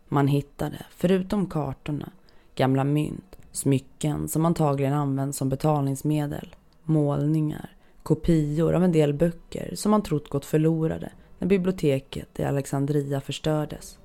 Man 0.08 0.28
hittade, 0.28 0.86
förutom 0.90 1.46
kartorna, 1.46 2.10
gamla 2.56 2.84
mynt, 2.84 3.38
smycken 3.52 4.28
som 4.28 4.46
antagligen 4.46 4.94
använts 4.94 5.38
som 5.38 5.50
betalningsmedel, 5.50 6.56
målningar, 6.84 7.76
kopior 8.04 8.74
av 8.74 8.84
en 8.84 8.92
del 8.92 9.14
böcker 9.14 9.76
som 9.76 9.92
man 9.92 10.04
trott 10.04 10.30
gått 10.30 10.46
förlorade 10.46 11.12
när 11.40 11.48
biblioteket 11.48 12.40
i 12.40 12.44
Alexandria 12.44 13.22
förstördes. 13.22 14.00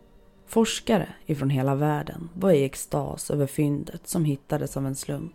Forskare 0.47 1.09
ifrån 1.27 1.51
hela 1.51 1.75
världen 1.75 2.29
var 2.35 2.53
i 2.53 2.65
extas 2.65 3.31
över 3.31 3.47
fyndet 3.47 4.09
som 4.09 4.25
hittades 4.25 4.77
av 4.77 4.87
en 4.87 4.97
slump. 4.97 5.35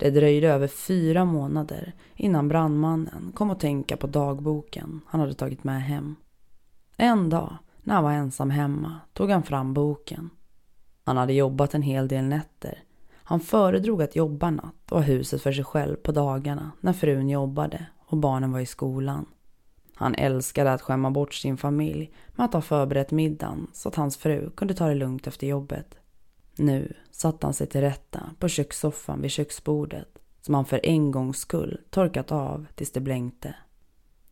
Det 0.00 0.10
dröjde 0.10 0.48
över 0.48 0.66
fyra 0.66 1.24
månader 1.24 1.92
innan 2.16 2.48
brandmannen 2.48 3.32
kom 3.34 3.50
att 3.50 3.60
tänka 3.60 3.96
på 3.96 4.06
dagboken 4.06 5.00
han 5.06 5.20
hade 5.20 5.34
tagit 5.34 5.64
med 5.64 5.82
hem. 5.82 6.16
En 6.96 7.28
dag, 7.28 7.56
när 7.82 7.94
han 7.94 8.04
var 8.04 8.12
ensam 8.12 8.50
hemma, 8.50 9.00
tog 9.12 9.30
han 9.30 9.42
fram 9.42 9.74
boken. 9.74 10.30
Han 11.04 11.16
hade 11.16 11.32
jobbat 11.32 11.74
en 11.74 11.82
hel 11.82 12.08
del 12.08 12.24
nätter 12.24 12.84
han 13.30 13.40
föredrog 13.40 14.02
att 14.02 14.16
jobba 14.16 14.50
natt 14.50 14.90
och 14.90 14.98
ha 14.98 15.04
huset 15.04 15.42
för 15.42 15.52
sig 15.52 15.64
själv 15.64 15.96
på 15.96 16.12
dagarna 16.12 16.70
när 16.80 16.92
frun 16.92 17.28
jobbade 17.28 17.86
och 18.06 18.16
barnen 18.16 18.52
var 18.52 18.60
i 18.60 18.66
skolan. 18.66 19.26
Han 19.94 20.14
älskade 20.14 20.72
att 20.72 20.82
skämma 20.82 21.10
bort 21.10 21.34
sin 21.34 21.56
familj 21.56 22.12
med 22.36 22.44
att 22.44 22.52
ha 22.52 22.60
förberett 22.60 23.10
middagen 23.10 23.66
så 23.72 23.88
att 23.88 23.94
hans 23.94 24.16
fru 24.16 24.50
kunde 24.50 24.74
ta 24.74 24.88
det 24.88 24.94
lugnt 24.94 25.26
efter 25.26 25.46
jobbet. 25.46 25.99
Nu 26.62 26.92
satte 27.10 27.46
han 27.46 27.54
sig 27.54 27.66
till 27.66 27.80
rätta 27.80 28.30
på 28.38 28.48
kökssoffan 28.48 29.22
vid 29.22 29.30
köksbordet 29.30 30.18
som 30.40 30.54
han 30.54 30.64
för 30.64 30.86
en 30.86 31.10
gångs 31.10 31.38
skull 31.38 31.80
torkat 31.90 32.32
av 32.32 32.66
tills 32.74 32.92
det 32.92 33.00
blänkte. 33.00 33.54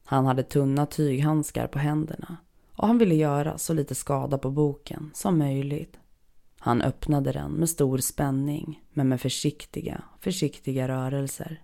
Han 0.04 0.26
hade 0.26 0.42
tunna 0.42 0.86
tyghandskar 0.86 1.66
på 1.66 1.78
händerna 1.78 2.36
och 2.72 2.86
han 2.86 2.98
ville 2.98 3.14
göra 3.14 3.58
så 3.58 3.72
lite 3.74 3.94
skada 3.94 4.38
på 4.38 4.50
boken 4.50 5.10
som 5.14 5.38
möjligt. 5.38 5.98
Han 6.58 6.82
öppnade 6.82 7.32
den 7.32 7.52
med 7.52 7.70
stor 7.70 7.98
spänning, 7.98 8.82
men 8.90 9.08
med 9.08 9.20
försiktiga, 9.20 10.02
försiktiga 10.20 10.88
rörelser. 10.88 11.62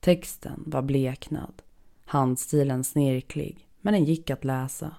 Texten 0.00 0.62
var 0.66 0.82
bleknad, 0.82 1.62
handstilen 2.04 2.84
snirklig, 2.84 3.68
men 3.80 3.94
den 3.94 4.04
gick 4.04 4.30
att 4.30 4.44
läsa. 4.44 4.96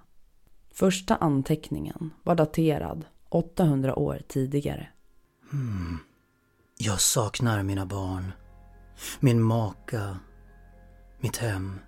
Första 0.72 1.16
anteckningen 1.16 2.14
var 2.24 2.36
daterad 2.36 3.06
800 3.30 4.00
år 4.00 4.22
tidigare. 4.28 4.88
Jag 6.78 7.02
saknar 7.02 7.64
mina 7.64 7.86
barn, 7.86 8.32
min 9.20 9.44
maka, 9.44 10.20
mitt 11.20 11.38
hem. 11.38 11.80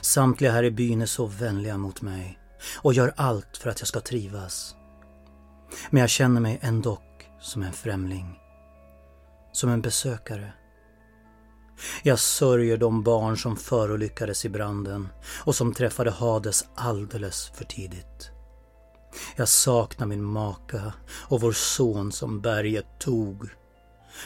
Samtliga 0.00 0.52
här 0.52 0.62
i 0.64 0.70
byn 0.70 1.02
är 1.02 1.06
så 1.06 1.26
vänliga 1.26 1.78
mot 1.78 2.02
mig 2.02 2.38
och 2.76 2.94
gör 2.94 3.14
allt 3.16 3.56
för 3.56 3.70
att 3.70 3.80
jag 3.80 3.88
ska 3.88 4.00
trivas. 4.00 4.76
Men 5.90 6.00
jag 6.00 6.10
känner 6.10 6.40
mig 6.40 6.58
ändå 6.62 6.98
som 7.40 7.62
en 7.62 7.72
främling. 7.72 8.38
Som 9.52 9.70
en 9.70 9.82
besökare. 9.82 10.52
Jag 12.02 12.18
sörjer 12.18 12.76
de 12.76 13.02
barn 13.02 13.36
som 13.36 13.56
förolyckades 13.56 14.44
i 14.44 14.48
branden 14.48 15.08
och 15.44 15.54
som 15.54 15.74
träffade 15.74 16.10
Hades 16.10 16.64
alldeles 16.74 17.50
för 17.54 17.64
tidigt. 17.64 18.31
Jag 19.36 19.48
saknar 19.48 20.06
min 20.06 20.22
maka 20.22 20.92
och 21.08 21.40
vår 21.40 21.52
son 21.52 22.12
som 22.12 22.40
berget 22.40 22.98
tog. 22.98 23.48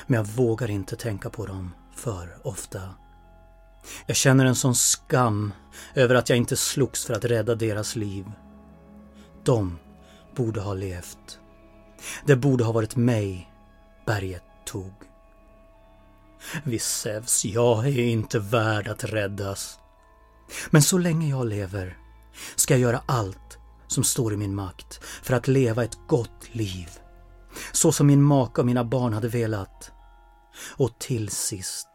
Men 0.07 0.17
jag 0.17 0.25
vågar 0.25 0.71
inte 0.71 0.97
tänka 0.97 1.31
på 1.31 1.47
dem 1.47 1.75
för 1.97 2.39
ofta. 2.43 2.81
Jag 4.07 4.17
känner 4.17 4.45
en 4.45 4.55
sån 4.55 4.75
skam 4.75 5.53
över 5.95 6.15
att 6.15 6.29
jag 6.29 6.39
inte 6.39 6.57
slogs 6.57 7.05
för 7.05 7.15
att 7.15 7.25
rädda 7.25 7.55
deras 7.55 7.97
liv. 7.97 8.25
De 9.45 9.79
borde 10.37 10.61
ha 10.61 10.75
levt. 10.75 11.39
Det 12.27 12.37
borde 12.37 12.65
ha 12.65 12.73
varit 12.73 12.97
mig 12.97 13.53
berget 14.07 14.43
tog. 14.67 14.95
Visst 16.65 17.01
Zeus, 17.01 17.45
jag 17.45 17.87
är 17.87 17.99
inte 17.99 18.39
värd 18.39 18.89
att 18.89 19.05
räddas. 19.05 19.79
Men 20.71 20.83
så 20.83 20.99
länge 20.99 21.29
jag 21.29 21.47
lever 21.47 21.97
ska 22.57 22.75
jag 22.75 22.81
göra 22.81 23.03
allt 23.07 23.59
som 23.89 24.05
står 24.05 24.35
i 24.35 24.37
min 24.37 24.55
makt 24.55 25.05
för 25.23 25.35
att 25.35 25.49
leva 25.49 25.85
ett 25.85 25.99
gott 26.07 26.49
liv. 26.55 26.89
Så 27.73 27.93
som 27.93 28.07
min 28.07 28.23
maka 28.23 28.61
och 28.61 28.67
mina 28.67 28.85
barn 28.85 29.13
hade 29.13 29.29
velat. 29.29 29.93
Och 30.77 30.99
till 30.99 31.29
sist 31.29 31.89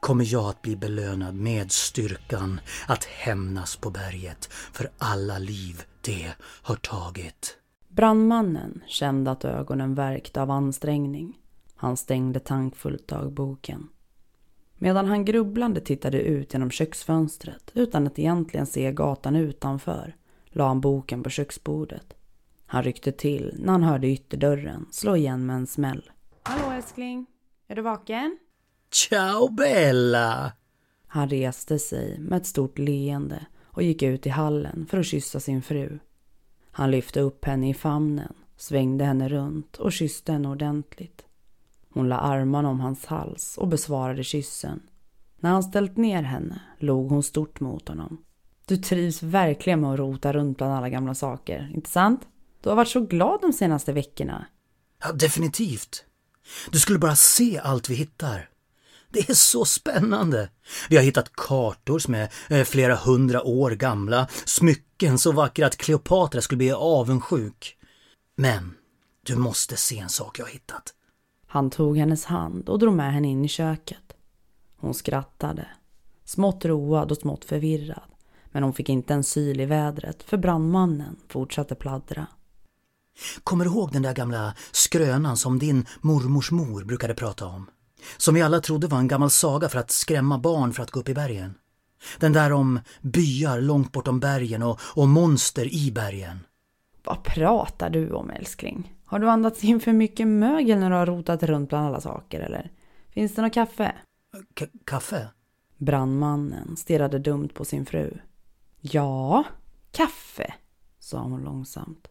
kommer 0.00 0.32
jag 0.32 0.44
att 0.44 0.62
bli 0.62 0.76
belönad 0.76 1.34
med 1.34 1.72
styrkan 1.72 2.60
att 2.86 3.04
hämnas 3.04 3.76
på 3.76 3.90
berget 3.90 4.48
för 4.50 4.90
alla 4.98 5.38
liv 5.38 5.82
det 6.00 6.32
har 6.40 6.76
tagit. 6.76 7.56
Brandmannen 7.88 8.82
kände 8.86 9.30
att 9.30 9.44
ögonen 9.44 9.94
värkte 9.94 10.42
av 10.42 10.50
ansträngning. 10.50 11.38
Han 11.76 11.96
stängde 11.96 12.40
tankfullt 12.40 13.08
dagboken. 13.08 13.88
Medan 14.74 15.06
han 15.06 15.24
grubblande 15.24 15.80
tittade 15.80 16.20
ut 16.20 16.52
genom 16.52 16.70
köksfönstret 16.70 17.70
utan 17.74 18.06
att 18.06 18.18
egentligen 18.18 18.66
se 18.66 18.92
gatan 18.92 19.36
utanför 19.36 20.16
la 20.48 20.68
han 20.68 20.80
boken 20.80 21.22
på 21.22 21.30
köksbordet. 21.30 22.14
Han 22.66 22.82
ryckte 22.82 23.12
till 23.12 23.54
när 23.58 23.72
han 23.72 23.82
hörde 23.82 24.08
ytterdörren 24.08 24.86
slå 24.90 25.16
igen 25.16 25.46
med 25.46 25.56
en 25.56 25.66
smäll. 25.66 26.10
Hallå 26.42 26.70
älskling, 26.70 27.26
är 27.68 27.76
du 27.76 27.82
vaken? 27.82 28.38
Ciao 28.92 29.48
Bella! 29.48 30.52
Han 31.06 31.28
reste 31.28 31.78
sig 31.78 32.18
med 32.18 32.36
ett 32.36 32.46
stort 32.46 32.78
leende 32.78 33.46
och 33.64 33.82
gick 33.82 34.02
ut 34.02 34.26
i 34.26 34.30
hallen 34.30 34.86
för 34.90 34.98
att 34.98 35.06
kyssa 35.06 35.40
sin 35.40 35.62
fru. 35.62 35.98
Han 36.70 36.90
lyfte 36.90 37.20
upp 37.20 37.44
henne 37.44 37.70
i 37.70 37.74
famnen, 37.74 38.34
svängde 38.56 39.04
henne 39.04 39.28
runt 39.28 39.76
och 39.76 39.92
kysste 39.92 40.32
henne 40.32 40.48
ordentligt. 40.48 41.24
Hon 41.90 42.08
la 42.08 42.16
armarna 42.16 42.68
om 42.68 42.80
hans 42.80 43.06
hals 43.06 43.58
och 43.58 43.68
besvarade 43.68 44.24
kyssen. 44.24 44.80
När 45.36 45.50
han 45.50 45.62
ställt 45.62 45.96
ner 45.96 46.22
henne 46.22 46.60
log 46.78 47.10
hon 47.10 47.22
stort 47.22 47.60
mot 47.60 47.88
honom. 47.88 48.24
Du 48.68 48.76
trivs 48.76 49.22
verkligen 49.22 49.80
med 49.80 49.92
att 49.92 49.98
rota 49.98 50.32
runt 50.32 50.58
bland 50.58 50.72
alla 50.72 50.88
gamla 50.88 51.14
saker, 51.14 51.72
inte 51.74 51.90
sant? 51.90 52.20
Du 52.60 52.68
har 52.68 52.76
varit 52.76 52.88
så 52.88 53.00
glad 53.00 53.40
de 53.40 53.52
senaste 53.52 53.92
veckorna. 53.92 54.46
Ja, 55.02 55.12
definitivt. 55.12 56.04
Du 56.70 56.78
skulle 56.78 56.98
bara 56.98 57.16
se 57.16 57.60
allt 57.64 57.90
vi 57.90 57.94
hittar. 57.94 58.48
Det 59.10 59.30
är 59.30 59.34
så 59.34 59.64
spännande. 59.64 60.50
Vi 60.88 60.96
har 60.96 61.02
hittat 61.02 61.32
kartor 61.32 61.98
som 61.98 62.14
är 62.14 62.28
eh, 62.48 62.64
flera 62.64 62.96
hundra 62.96 63.42
år 63.42 63.70
gamla, 63.70 64.28
smycken 64.44 65.18
så 65.18 65.32
vackra 65.32 65.66
att 65.66 65.76
Kleopatra 65.76 66.40
skulle 66.40 66.56
bli 66.56 66.72
avundsjuk. 66.72 67.76
Men 68.36 68.74
du 69.22 69.36
måste 69.36 69.76
se 69.76 69.98
en 69.98 70.08
sak 70.08 70.38
jag 70.38 70.44
har 70.44 70.52
hittat. 70.52 70.94
Han 71.46 71.70
tog 71.70 71.98
hennes 71.98 72.24
hand 72.24 72.68
och 72.68 72.78
drog 72.78 72.94
med 72.94 73.12
henne 73.12 73.28
in 73.28 73.44
i 73.44 73.48
köket. 73.48 74.12
Hon 74.76 74.94
skrattade, 74.94 75.66
smått 76.24 76.64
road 76.64 77.10
och 77.10 77.18
smått 77.18 77.44
förvirrad. 77.44 78.17
Men 78.58 78.62
hon 78.62 78.74
fick 78.74 78.88
inte 78.88 79.14
en 79.14 79.24
syl 79.24 79.60
i 79.60 79.66
vädret 79.66 80.22
för 80.22 80.36
brandmannen 80.36 81.16
fortsatte 81.28 81.74
pladdra. 81.74 82.26
Kommer 83.44 83.64
du 83.64 83.70
ihåg 83.70 83.92
den 83.92 84.02
där 84.02 84.14
gamla 84.14 84.54
skrönan 84.72 85.36
som 85.36 85.58
din 85.58 85.86
mormors 86.00 86.50
mor 86.50 86.84
brukade 86.84 87.14
prata 87.14 87.46
om? 87.46 87.70
Som 88.16 88.34
vi 88.34 88.42
alla 88.42 88.60
trodde 88.60 88.86
var 88.86 88.98
en 88.98 89.08
gammal 89.08 89.30
saga 89.30 89.68
för 89.68 89.78
att 89.78 89.90
skrämma 89.90 90.38
barn 90.38 90.72
för 90.72 90.82
att 90.82 90.90
gå 90.90 91.00
upp 91.00 91.08
i 91.08 91.14
bergen. 91.14 91.54
Den 92.18 92.32
där 92.32 92.52
om 92.52 92.80
byar 93.00 93.60
långt 93.60 93.92
bortom 93.92 94.20
bergen 94.20 94.62
och, 94.62 94.80
och 94.94 95.08
monster 95.08 95.74
i 95.74 95.92
bergen. 95.92 96.38
Vad 97.04 97.22
pratar 97.22 97.90
du 97.90 98.10
om 98.10 98.30
älskling? 98.30 98.94
Har 99.04 99.18
du 99.18 99.30
andats 99.30 99.64
in 99.64 99.80
för 99.80 99.92
mycket 99.92 100.28
mögel 100.28 100.78
när 100.78 100.90
du 100.90 100.96
har 100.96 101.06
rotat 101.06 101.42
runt 101.42 101.68
bland 101.68 101.86
alla 101.86 102.00
saker 102.00 102.40
eller? 102.40 102.70
Finns 103.10 103.34
det 103.34 103.42
något 103.42 103.54
kaffe? 103.54 103.94
K 104.58 104.66
kaffe? 104.84 105.28
Brandmannen 105.76 106.76
stirrade 106.76 107.18
dumt 107.18 107.48
på 107.54 107.64
sin 107.64 107.86
fru. 107.86 108.18
Ja, 108.80 109.44
kaffe, 109.90 110.54
sa 110.98 111.22
hon 111.22 111.40
långsamt. 111.40 112.08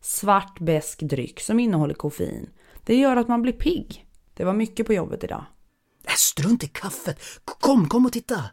Svart 0.00 0.60
besk 0.60 1.00
dryck 1.00 1.40
som 1.40 1.60
innehåller 1.60 1.94
koffein. 1.94 2.50
Det 2.84 2.94
gör 2.94 3.16
att 3.16 3.28
man 3.28 3.42
blir 3.42 3.52
pigg. 3.52 4.06
Det 4.34 4.44
var 4.44 4.52
mycket 4.52 4.86
på 4.86 4.92
jobbet 4.92 5.24
idag. 5.24 5.44
Äh, 6.04 6.12
strunt 6.16 6.64
i 6.64 6.68
kaffet! 6.68 7.20
Kom, 7.44 7.88
kom 7.88 8.06
och 8.06 8.12
titta! 8.12 8.44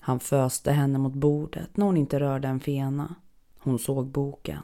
Han 0.00 0.20
föste 0.20 0.72
henne 0.72 0.98
mot 0.98 1.14
bordet 1.14 1.76
när 1.76 1.86
hon 1.86 1.96
inte 1.96 2.20
rörde 2.20 2.48
en 2.48 2.60
fena. 2.60 3.14
Hon 3.58 3.78
såg 3.78 4.06
boken. 4.06 4.62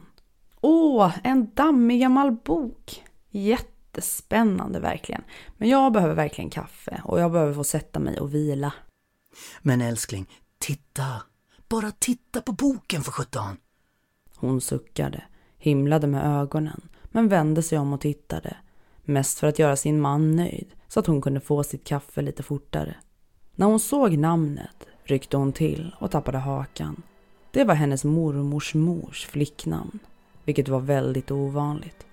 Åh, 0.61 1.13
en 1.25 1.55
dammig 1.55 2.01
gammal 2.01 2.33
bok! 2.33 3.05
Jättespännande 3.31 4.81
verkligen. 4.81 5.23
Men 5.57 5.69
jag 5.69 5.93
behöver 5.93 6.15
verkligen 6.15 6.51
kaffe 6.51 7.03
och 7.05 7.21
jag 7.21 7.33
behöver 7.33 7.55
få 7.55 7.65
sätta 7.65 8.01
mig 8.01 8.21
och 8.21 8.35
vila. 8.35 8.73
Men 9.63 9.81
älskling, 9.81 10.27
titta! 10.59 11.23
Bara 11.71 11.91
titta 11.91 12.41
på 12.41 12.53
boken 12.53 13.03
för 13.03 13.13
sjutton! 13.13 13.57
Hon 14.37 14.61
suckade, 14.61 15.23
himlade 15.59 16.07
med 16.07 16.41
ögonen, 16.41 16.81
men 17.05 17.29
vände 17.29 17.63
sig 17.63 17.79
om 17.79 17.93
och 17.93 18.01
tittade. 18.01 18.57
Mest 19.05 19.39
för 19.39 19.47
att 19.47 19.59
göra 19.59 19.77
sin 19.77 20.01
man 20.01 20.37
nöjd, 20.37 20.75
så 20.89 21.01
att 21.01 21.07
hon 21.07 21.21
kunde 21.21 21.41
få 21.41 21.63
sitt 21.63 21.85
kaffe 21.85 22.23
lite 22.23 22.43
fortare. 22.43 22.95
När 23.55 23.67
hon 23.67 23.81
såg 23.81 24.19
namnet 24.19 24.87
ryckte 25.05 25.37
hon 25.37 25.53
till 25.53 25.95
och 26.01 26.11
tappade 26.11 26.39
hakan. 26.39 27.03
Det 27.51 27.65
var 27.65 27.75
hennes 27.75 28.05
mormors 28.05 28.75
mors 28.75 29.27
flicknamn, 29.27 29.99
vilket 30.45 30.69
var 30.69 30.81
väldigt 30.81 31.31
ovanligt. 31.31 32.07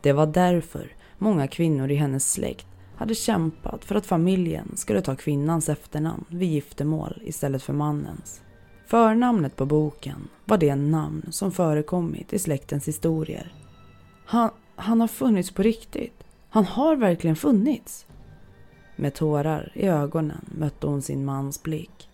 Det 0.00 0.12
var 0.12 0.26
därför 0.26 0.92
många 1.18 1.48
kvinnor 1.48 1.90
i 1.90 1.94
hennes 1.94 2.32
släkt 2.32 2.66
hade 2.96 3.14
kämpat 3.14 3.84
för 3.84 3.94
att 3.94 4.06
familjen 4.06 4.76
skulle 4.76 5.00
ta 5.00 5.16
kvinnans 5.16 5.68
efternamn 5.68 6.24
vid 6.28 6.48
giftermål 6.48 7.22
istället 7.24 7.62
för 7.62 7.72
mannens. 7.72 8.42
Förnamnet 8.86 9.56
på 9.56 9.66
boken 9.66 10.28
var 10.44 10.58
det 10.58 10.74
namn 10.74 11.26
som 11.30 11.52
förekommit 11.52 12.32
i 12.32 12.38
släktens 12.38 12.88
historier. 12.88 13.52
Han, 14.24 14.50
han 14.76 15.00
har 15.00 15.08
funnits 15.08 15.50
på 15.50 15.62
riktigt. 15.62 16.24
Han 16.48 16.64
har 16.64 16.96
verkligen 16.96 17.36
funnits. 17.36 18.06
Med 18.96 19.14
tårar 19.14 19.72
i 19.74 19.86
ögonen 19.86 20.44
mötte 20.58 20.86
hon 20.86 21.02
sin 21.02 21.24
mans 21.24 21.62
blick. 21.62 22.08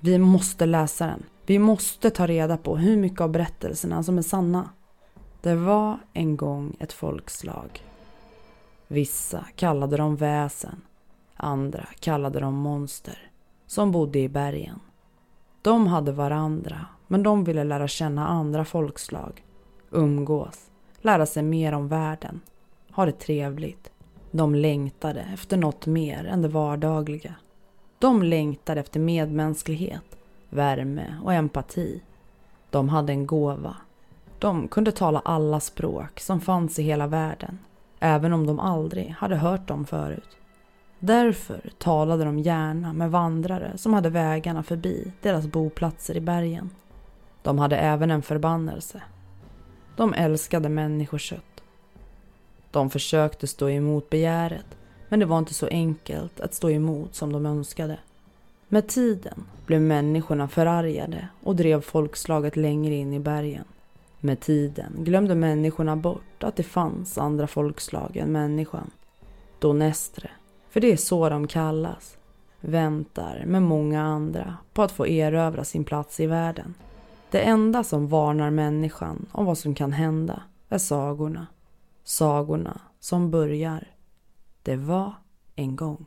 Vi 0.00 0.18
måste 0.18 0.66
läsa 0.66 1.06
den. 1.06 1.22
Vi 1.46 1.58
måste 1.58 2.10
ta 2.10 2.26
reda 2.26 2.56
på 2.56 2.76
hur 2.76 2.96
mycket 2.96 3.20
av 3.20 3.30
berättelserna 3.30 4.02
som 4.02 4.18
är 4.18 4.22
sanna. 4.22 4.70
Det 5.40 5.54
var 5.54 5.98
en 6.12 6.36
gång 6.36 6.76
ett 6.78 6.92
folkslag. 6.92 7.82
Vissa 8.88 9.46
kallade 9.56 9.96
dem 9.96 10.16
väsen. 10.16 10.82
Andra 11.36 11.88
kallade 12.00 12.40
dem 12.40 12.54
monster. 12.54 13.30
Som 13.66 13.92
bodde 13.92 14.18
i 14.18 14.28
bergen. 14.28 14.80
De 15.64 15.86
hade 15.86 16.12
varandra, 16.12 16.86
men 17.06 17.22
de 17.22 17.44
ville 17.44 17.64
lära 17.64 17.88
känna 17.88 18.28
andra 18.28 18.64
folkslag, 18.64 19.44
umgås, 19.90 20.70
lära 21.00 21.26
sig 21.26 21.42
mer 21.42 21.72
om 21.72 21.88
världen, 21.88 22.40
ha 22.90 23.06
det 23.06 23.12
trevligt. 23.12 23.90
De 24.30 24.54
längtade 24.54 25.20
efter 25.34 25.56
något 25.56 25.86
mer 25.86 26.24
än 26.24 26.42
det 26.42 26.48
vardagliga. 26.48 27.34
De 27.98 28.22
längtade 28.22 28.80
efter 28.80 29.00
medmänsklighet, 29.00 30.16
värme 30.50 31.18
och 31.22 31.32
empati. 31.34 32.02
De 32.70 32.88
hade 32.88 33.12
en 33.12 33.26
gåva. 33.26 33.76
De 34.38 34.68
kunde 34.68 34.92
tala 34.92 35.22
alla 35.24 35.60
språk 35.60 36.20
som 36.20 36.40
fanns 36.40 36.78
i 36.78 36.82
hela 36.82 37.06
världen, 37.06 37.58
även 38.00 38.32
om 38.32 38.46
de 38.46 38.60
aldrig 38.60 39.08
hade 39.18 39.36
hört 39.36 39.68
dem 39.68 39.86
förut. 39.86 40.38
Därför 41.04 41.70
talade 41.78 42.24
de 42.24 42.38
gärna 42.38 42.92
med 42.92 43.10
vandrare 43.10 43.72
som 43.76 43.92
hade 43.92 44.10
vägarna 44.10 44.62
förbi 44.62 45.12
deras 45.22 45.46
boplatser 45.46 46.16
i 46.16 46.20
bergen. 46.20 46.70
De 47.42 47.58
hade 47.58 47.76
även 47.76 48.10
en 48.10 48.22
förbannelse. 48.22 49.02
De 49.96 50.14
älskade 50.14 50.68
människokött. 50.68 51.62
De 52.70 52.90
försökte 52.90 53.46
stå 53.46 53.68
emot 53.68 54.10
begäret, 54.10 54.66
men 55.08 55.20
det 55.20 55.26
var 55.26 55.38
inte 55.38 55.54
så 55.54 55.66
enkelt 55.66 56.40
att 56.40 56.54
stå 56.54 56.70
emot 56.70 57.14
som 57.14 57.32
de 57.32 57.46
önskade. 57.46 57.98
Med 58.68 58.88
tiden 58.88 59.44
blev 59.66 59.80
människorna 59.80 60.48
förargade 60.48 61.28
och 61.42 61.56
drev 61.56 61.80
folkslaget 61.80 62.56
längre 62.56 62.94
in 62.94 63.12
i 63.12 63.20
bergen. 63.20 63.64
Med 64.20 64.40
tiden 64.40 64.92
glömde 64.98 65.34
människorna 65.34 65.96
bort 65.96 66.44
att 66.44 66.56
det 66.56 66.62
fanns 66.62 67.18
andra 67.18 67.46
folkslag 67.46 68.16
än 68.16 68.32
människan. 68.32 68.90
Donestre, 69.58 70.30
för 70.74 70.80
det 70.80 70.92
är 70.92 70.96
så 70.96 71.28
de 71.28 71.46
kallas, 71.46 72.18
väntar 72.60 73.44
med 73.46 73.62
många 73.62 74.02
andra 74.02 74.56
på 74.72 74.82
att 74.82 74.92
få 74.92 75.06
erövra 75.06 75.64
sin 75.64 75.84
plats 75.84 76.20
i 76.20 76.26
världen. 76.26 76.74
Det 77.30 77.40
enda 77.40 77.84
som 77.84 78.08
varnar 78.08 78.50
människan 78.50 79.26
om 79.32 79.44
vad 79.44 79.58
som 79.58 79.74
kan 79.74 79.92
hända 79.92 80.42
är 80.68 80.78
sagorna. 80.78 81.46
Sagorna 82.04 82.80
som 83.00 83.30
börjar. 83.30 83.88
Det 84.62 84.76
var 84.76 85.12
en 85.54 85.76
gång. 85.76 86.06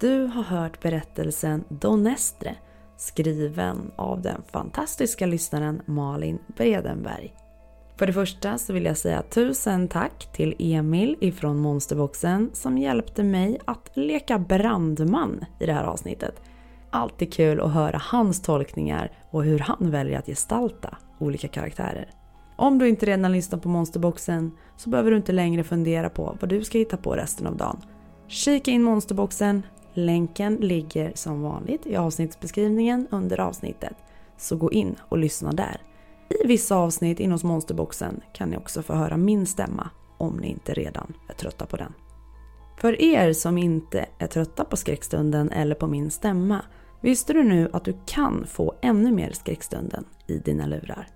Du 0.00 0.24
har 0.24 0.42
hört 0.42 0.82
berättelsen 0.82 1.64
Donestre 1.68 2.56
skriven 3.02 3.90
av 3.96 4.22
den 4.22 4.42
fantastiska 4.52 5.26
lyssnaren 5.26 5.82
Malin 5.86 6.38
Bredenberg. 6.56 7.34
För 7.96 8.06
det 8.06 8.12
första 8.12 8.58
så 8.58 8.72
vill 8.72 8.84
jag 8.84 8.96
säga 8.96 9.22
tusen 9.22 9.88
tack 9.88 10.32
till 10.32 10.54
Emil 10.58 11.16
ifrån 11.20 11.58
Monsterboxen 11.58 12.50
som 12.52 12.78
hjälpte 12.78 13.22
mig 13.22 13.58
att 13.64 13.90
leka 13.94 14.38
brandman 14.38 15.44
i 15.60 15.66
det 15.66 15.72
här 15.72 15.84
avsnittet. 15.84 16.42
Alltid 16.90 17.32
kul 17.32 17.60
att 17.60 17.72
höra 17.72 17.98
hans 18.04 18.42
tolkningar 18.42 19.12
och 19.30 19.44
hur 19.44 19.58
han 19.58 19.90
väljer 19.90 20.18
att 20.18 20.26
gestalta 20.26 20.96
olika 21.18 21.48
karaktärer. 21.48 22.10
Om 22.56 22.78
du 22.78 22.88
inte 22.88 23.06
redan 23.06 23.32
lyssnar 23.32 23.58
på 23.58 23.68
Monsterboxen 23.68 24.50
så 24.76 24.90
behöver 24.90 25.10
du 25.10 25.16
inte 25.16 25.32
längre 25.32 25.64
fundera 25.64 26.10
på 26.10 26.36
vad 26.40 26.50
du 26.50 26.64
ska 26.64 26.78
hitta 26.78 26.96
på 26.96 27.16
resten 27.16 27.46
av 27.46 27.56
dagen. 27.56 27.80
Kika 28.28 28.70
in 28.70 28.82
Monsterboxen, 28.82 29.62
länken 29.94 30.56
ligger 30.56 31.12
som 31.14 31.42
vanligt 31.42 31.86
i 31.86 31.96
avsnittsbeskrivningen 31.96 33.06
under 33.10 33.40
avsnittet. 33.40 33.96
Så 34.36 34.56
gå 34.56 34.72
in 34.72 34.96
och 35.08 35.18
lyssna 35.18 35.52
där. 35.52 35.80
I 36.44 36.46
vissa 36.46 36.76
avsnitt 36.76 37.20
inom 37.20 37.38
Monsterboxen 37.42 38.20
kan 38.32 38.48
ni 38.48 38.56
också 38.56 38.82
få 38.82 38.94
höra 38.94 39.16
min 39.16 39.46
stämma 39.46 39.90
om 40.18 40.36
ni 40.36 40.48
inte 40.48 40.74
redan 40.74 41.14
är 41.28 41.34
trötta 41.34 41.66
på 41.66 41.76
den. 41.76 41.92
För 42.76 43.00
er 43.02 43.32
som 43.32 43.58
inte 43.58 44.06
är 44.18 44.26
trötta 44.26 44.64
på 44.64 44.76
skräckstunden 44.76 45.50
eller 45.50 45.74
på 45.74 45.86
min 45.86 46.10
stämma, 46.10 46.64
visste 47.00 47.32
du 47.32 47.42
nu 47.42 47.70
att 47.72 47.84
du 47.84 47.96
kan 48.06 48.46
få 48.46 48.74
ännu 48.82 49.12
mer 49.12 49.30
skräckstunden 49.32 50.04
i 50.26 50.38
dina 50.38 50.66
lurar? 50.66 51.08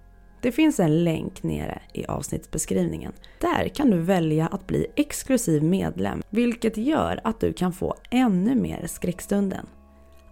Det 0.46 0.52
finns 0.52 0.80
en 0.80 1.04
länk 1.04 1.42
nere 1.42 1.82
i 1.92 2.06
avsnittsbeskrivningen. 2.06 3.12
Där 3.40 3.68
kan 3.68 3.90
du 3.90 3.98
välja 3.98 4.46
att 4.46 4.66
bli 4.66 4.87
exklusiv 4.96 5.62
medlem, 5.62 6.22
vilket 6.30 6.76
gör 6.76 7.20
att 7.24 7.40
du 7.40 7.52
kan 7.52 7.72
få 7.72 7.94
ännu 8.11 8.54
mer 8.54 8.87
skräckstunden. 8.87 9.66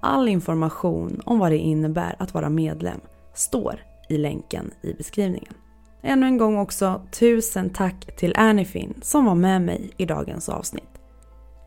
All 0.01 0.29
information 0.29 1.21
om 1.25 1.39
vad 1.39 1.53
det 1.53 1.59
innebär 1.59 2.17
att 2.19 2.35
vara 2.35 2.49
medlem 2.49 3.01
står 3.35 3.81
i 4.09 4.17
länken 4.17 4.71
i 4.83 4.93
beskrivningen. 4.93 5.55
Ännu 6.03 6.27
en 6.27 6.39
gång 6.39 6.59
också 6.59 7.03
tusen 7.13 7.71
tack 7.71 8.17
till 8.17 8.35
Anifin 8.37 8.95
som 9.03 9.25
var 9.25 9.35
med 9.35 9.63
mig 9.63 9.91
i 9.97 10.07
dagens 10.07 10.49
avsnitt. 10.49 11.01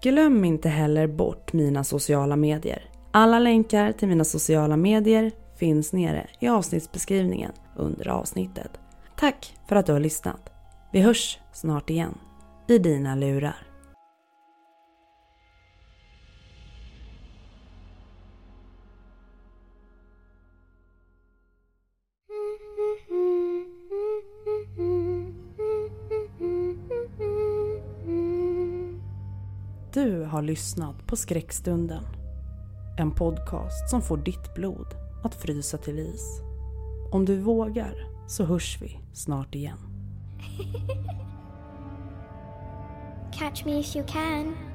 Glöm 0.03 0.45
inte 0.45 0.69
heller 0.69 1.07
bort 1.07 1.53
mina 1.53 1.83
sociala 1.83 2.35
medier. 2.35 2.89
Alla 3.11 3.39
länkar 3.39 3.91
till 3.91 4.07
mina 4.07 4.23
sociala 4.23 4.77
medier 4.77 5.31
finns 5.57 5.93
nere 5.93 6.27
i 6.39 6.47
avsnittsbeskrivningen 6.47 7.51
under 7.75 8.07
avsnittet. 8.07 8.79
Tack 9.15 9.57
för 9.67 9.75
att 9.75 9.85
du 9.85 9.91
har 9.91 9.99
lyssnat. 9.99 10.49
Vi 10.91 11.01
hörs 11.01 11.39
snart 11.53 11.89
igen 11.89 12.17
i 12.67 12.77
dina 12.77 13.15
lurar. 13.15 13.67
Du 29.93 30.23
har 30.23 30.41
lyssnat 30.41 31.07
på 31.07 31.15
Skräckstunden. 31.15 32.03
En 32.97 33.11
podcast 33.11 33.89
som 33.89 34.01
får 34.01 34.17
ditt 34.17 34.55
blod 34.55 35.06
att 35.27 35.35
frysa 35.35 35.77
till 35.77 35.99
is. 35.99 36.41
Om 37.11 37.25
du 37.25 37.39
vågar 37.39 38.07
så 38.27 38.43
hörs 38.43 38.77
vi 38.81 38.99
snart 39.13 39.55
igen. 39.55 39.77
Catch 43.33 43.65
me 43.65 43.79
if 43.79 43.95
you 43.95 44.05
can. 44.07 44.66